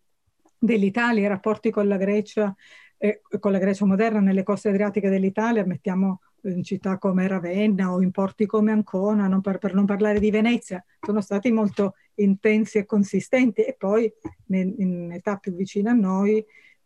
dell'Italia, 0.58 1.24
i 1.24 1.28
rapporti 1.28 1.70
con 1.70 1.86
la 1.86 1.98
Grecia, 1.98 2.54
eh, 2.96 3.20
con 3.38 3.52
la 3.52 3.58
Grecia 3.58 3.84
moderna 3.84 4.20
nelle 4.20 4.42
coste 4.42 4.70
adriatiche 4.70 5.10
dell'Italia, 5.10 5.64
mettiamo 5.66 6.20
in 6.44 6.62
città 6.62 6.98
come 6.98 7.26
Ravenna 7.26 7.92
o 7.92 8.00
in 8.02 8.10
porti 8.10 8.46
come 8.46 8.72
Ancona, 8.72 9.26
non 9.28 9.40
per, 9.40 9.58
per, 9.58 9.74
non 9.74 9.86
parlare 9.86 10.20
di 10.20 10.30
Venezia, 10.30 10.84
sono 11.00 11.20
stati 11.20 11.50
molto 11.50 11.94
intensi 12.16 12.78
e 12.78 12.86
consistenti. 12.86 13.62
E 13.62 13.74
poi 13.78 14.10
in, 14.48 14.74
in 14.78 15.12
età 15.12 15.36
più 15.36 15.54
vicina 15.54 15.90
a 15.90 15.94
noi, 15.94 16.44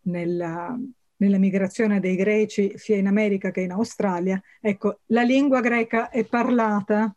nella, 0.09 0.77
nella 1.17 1.39
migrazione 1.39 2.01
dei 2.01 2.17
greci 2.17 2.73
sia 2.77 2.97
in 2.97 3.07
America 3.07 3.51
che 3.51 3.61
in 3.61 3.73
Australia, 3.73 4.41
ecco, 4.61 5.01
la 5.07 5.23
lingua 5.23 5.61
greca 5.61 6.11
è 6.11 6.25
parlata 6.25 7.15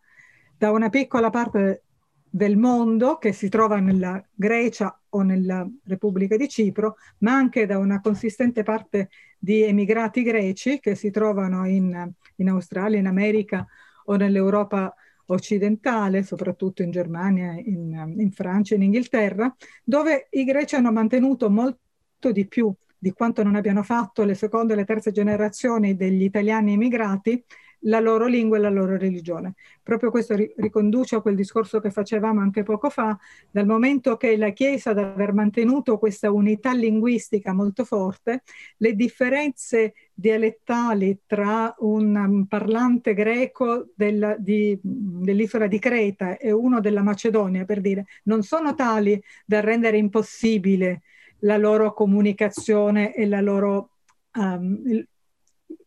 da 0.58 0.72
una 0.72 0.90
piccola 0.90 1.30
parte 1.30 1.84
del 2.30 2.56
mondo 2.56 3.18
che 3.18 3.34
si 3.34 3.50
trova 3.50 3.80
nella 3.80 4.24
Grecia 4.34 4.98
o 5.10 5.22
nella 5.22 5.68
Repubblica 5.84 6.38
di 6.38 6.48
Cipro, 6.48 6.96
ma 7.20 7.34
anche 7.34 7.66
da 7.66 7.78
una 7.78 8.00
consistente 8.00 8.64
parte 8.64 9.10
di 9.38 9.64
emigrati 9.64 10.24
greci 10.24 10.80
che 10.80 10.96
si 10.96 11.12
trovano 11.12 11.68
in, 11.68 12.10
in 12.36 12.50
Australia, 12.50 13.00
in 13.00 13.08
America 13.08 13.68
o 14.06 14.16
nell'Europa 14.16 14.94
occidentale, 15.26 16.24
soprattutto 16.24 16.84
in 16.84 16.92
Germania, 16.92 17.54
in, 17.54 18.16
in 18.18 18.32
Francia, 18.32 18.76
in 18.76 18.84
Inghilterra, 18.84 19.54
dove 19.84 20.28
i 20.32 20.44
greci 20.44 20.76
hanno 20.76 20.92
mantenuto 20.92 21.50
molto 21.50 21.81
di 22.30 22.46
più 22.46 22.72
di 23.02 23.14
quanto 23.14 23.42
non 23.42 23.56
abbiano 23.56 23.82
fatto 23.82 24.24
le 24.24 24.36
seconde 24.36 24.74
e 24.74 24.76
le 24.76 24.86
terze 24.86 25.12
generazioni 25.12 25.96
degli 25.96 26.22
italiani 26.22 26.74
emigrati 26.74 27.44
la 27.86 28.00
loro 28.00 28.28
lingua 28.28 28.58
e 28.58 28.60
la 28.60 28.70
loro 28.70 28.98
religione. 28.98 29.54
Proprio 29.82 30.12
questo 30.12 30.36
ri- 30.36 30.54
riconduce 30.58 31.16
a 31.16 31.22
quel 31.22 31.36
discorso 31.36 31.80
che 31.80 31.90
facevamo 31.90 32.40
anche 32.40 32.64
poco 32.64 32.90
fa, 32.90 33.18
dal 33.50 33.66
momento 33.66 34.18
che 34.18 34.38
la 34.38 34.52
Chiesa, 34.52 34.92
ad 34.92 35.00
aver 35.00 35.34
mantenuto 35.34 35.98
questa 35.98 36.32
unità 36.32 36.74
linguistica 36.74 37.54
molto 37.54 37.86
forte, 37.86 38.44
le 38.78 38.94
differenze 38.94 39.94
dialettali 40.14 41.22
tra 41.26 41.74
un 41.80 42.16
um, 42.16 42.46
parlante 42.46 43.14
greco 43.16 43.88
del, 43.96 44.36
di, 44.40 44.78
dell'isola 44.82 45.66
di 45.68 45.80
Creta 45.80 46.38
e 46.38 46.52
uno 46.52 46.80
della 46.82 47.02
Macedonia, 47.02 47.66
per 47.66 47.82
dire, 47.82 48.06
non 48.26 48.44
sono 48.44 48.76
tali 48.76 49.20
da 49.46 49.60
rendere 49.60 49.98
impossibile 49.98 51.02
la 51.42 51.58
loro 51.58 51.94
comunicazione 51.94 53.14
e 53.14 53.26
la 53.28 53.42
loro, 53.42 53.92
um, 54.36 54.82
il, 54.86 55.08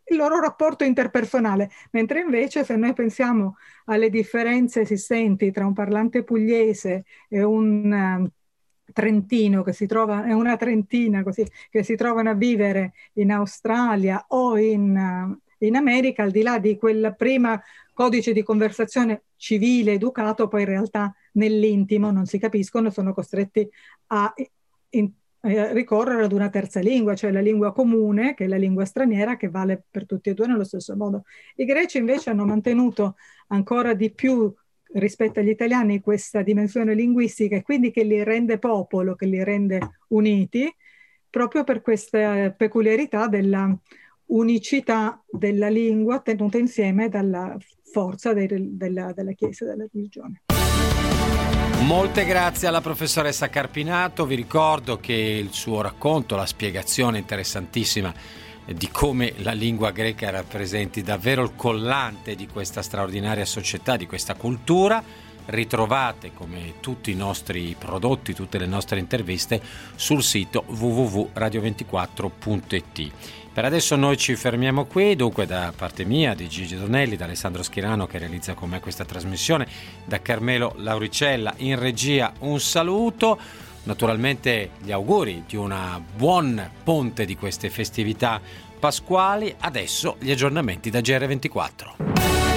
il 0.07 0.17
loro 0.17 0.41
rapporto 0.41 0.85
interpersonale, 0.85 1.71
mentre 1.93 2.21
invece 2.21 2.65
se 2.65 2.77
noi 2.77 2.93
pensiamo 2.93 3.57
alle 3.87 4.11
differenze 4.11 4.81
esistenti 4.81 5.51
tra 5.51 5.67
un 5.67 5.73
parlante 5.73 6.23
pugliese 6.23 7.05
e 7.29 7.43
un 7.43 8.23
uh, 8.25 8.93
trentino 8.93 9.63
che 9.63 9.73
si 9.73 9.87
trova, 9.87 10.25
è 10.25 10.33
una 10.33 10.57
trentina 10.57 11.23
così, 11.23 11.47
che 11.71 11.83
si 11.83 11.97
trovano 11.97 12.31
a 12.31 12.35
vivere 12.35 12.93
in 13.15 13.33
Australia 13.33 14.25
o 14.29 14.59
in, 14.59 14.97
uh, 14.97 15.65
in 15.65 15.77
America, 15.77 16.23
al 16.23 16.31
di 16.31 16.43
là 16.43 16.59
di 16.59 16.77
quel 16.77 17.15
prima 17.17 17.61
codice 17.93 18.33
di 18.33 18.43
conversazione 18.43 19.23
civile, 19.37 19.93
educato, 19.93 20.49
poi 20.49 20.63
in 20.63 20.69
realtà 20.69 21.15
nell'intimo 21.33 22.11
non 22.11 22.27
si 22.27 22.39
capiscono, 22.39 22.91
sono 22.91 23.15
costretti 23.15 23.69
a 24.09 24.33
in, 24.91 25.11
eh, 25.45 25.75
ricorrere 25.75 26.25
ad 26.25 26.33
una 26.33 26.49
terza 26.49 26.81
lingua, 26.81 27.15
cioè 27.15 27.31
la 27.31 27.41
lingua 27.41 27.73
comune, 27.73 28.33
che 28.33 28.45
è 28.45 28.49
la 28.49 28.57
lingua 28.57 28.87
straniera, 28.87 29.37
che 29.37 29.51
vale 29.51 29.85
per 29.91 30.07
tutti 30.07 30.31
e 30.31 30.35
due 30.35 30.47
nello 30.47 30.65
stesso 30.65 30.97
modo. 30.97 31.25
I 31.57 31.67
greci 31.67 31.99
invece 31.99 32.31
hanno 32.31 32.47
mantenuto 32.47 33.17
ancora 33.49 33.93
di 33.93 34.11
più 34.11 34.53
rispetto 34.95 35.41
agli 35.41 35.51
italiani 35.51 36.01
questa 36.01 36.41
dimensione 36.43 36.95
linguistica 36.95 37.57
e 37.57 37.63
quindi 37.63 37.91
che 37.91 38.05
li 38.05 38.23
rende 38.23 38.59
popolo, 38.59 39.15
che 39.17 39.27
li 39.27 39.45
rende 39.45 39.99
uniti, 40.09 40.73
proprio 41.29 41.63
per 41.63 41.83
questa 41.83 42.51
peculiarità 42.51 43.27
della 43.27 43.77
unicità 44.27 45.23
della 45.29 45.69
lingua 45.69 46.21
tenuta 46.21 46.57
insieme 46.57 47.11
dalla 47.11 47.55
forza 47.83 48.33
dei, 48.33 48.49
della, 48.77 49.13
della 49.13 49.33
Chiesa 49.33 49.67
della 49.67 49.87
religione. 49.93 50.43
Molte 51.85 52.25
grazie 52.25 52.67
alla 52.67 52.81
professoressa 52.81 53.51
Carpinato, 53.51 54.25
vi 54.25 54.37
ricordo 54.37 54.99
che 54.99 55.13
il 55.13 55.53
suo 55.53 55.83
racconto, 55.83 56.35
la 56.35 56.47
spiegazione 56.47 57.19
interessantissima 57.19 58.11
di 58.65 58.89
come 58.89 59.35
la 59.39 59.53
lingua 59.53 59.91
greca 59.91 60.31
rappresenti 60.31 61.03
davvero 61.03 61.43
il 61.43 61.55
collante 61.55 62.37
di 62.37 62.49
questa 62.49 62.81
straordinaria 62.81 63.45
società, 63.45 63.97
di 63.97 64.07
questa 64.07 64.35
cultura, 64.35 65.05
ritrovate 65.47 66.33
come 66.33 66.77
tutti 66.81 67.11
i 67.11 67.17
nostri 67.17 67.77
prodotti, 67.79 68.33
tutte 68.33 68.57
le 68.57 68.65
nostre 68.65 68.99
interviste 68.99 69.61
sul 69.95 70.23
sito 70.23 70.65
www.radio24.it. 70.67 73.13
Per 73.55 73.65
adesso 73.65 73.95
noi 73.95 74.17
ci 74.17 74.35
fermiamo 74.35 74.85
qui, 74.85 75.15
dunque 75.15 75.47
da 75.47 75.73
parte 75.75 76.05
mia, 76.05 76.35
di 76.35 76.49
Gigi 76.49 76.75
Donelli, 76.75 77.15
da 77.15 77.27
Alessandro 77.27 77.63
Schirano 77.63 78.05
che 78.05 78.19
realizza 78.19 78.55
con 78.55 78.69
me 78.69 78.81
questa 78.81 79.05
trasmissione, 79.05 79.69
da 80.05 80.21
Carmelo 80.21 80.75
Lauricella 80.79 81.55
in 81.59 81.79
regia 81.79 82.33
un 82.41 82.59
saluto, 82.59 83.39
naturalmente 83.85 84.71
gli 84.83 84.91
auguri 84.91 85.45
di 85.47 85.55
una 85.55 86.03
buon 86.17 86.69
ponte 86.83 87.25
di 87.25 87.37
queste 87.37 87.71
festività 87.71 88.41
pasquali, 88.77 89.55
adesso 89.61 90.17
gli 90.19 90.33
aggiornamenti 90.33 90.91
da 90.91 90.99
GR24. 90.99 92.54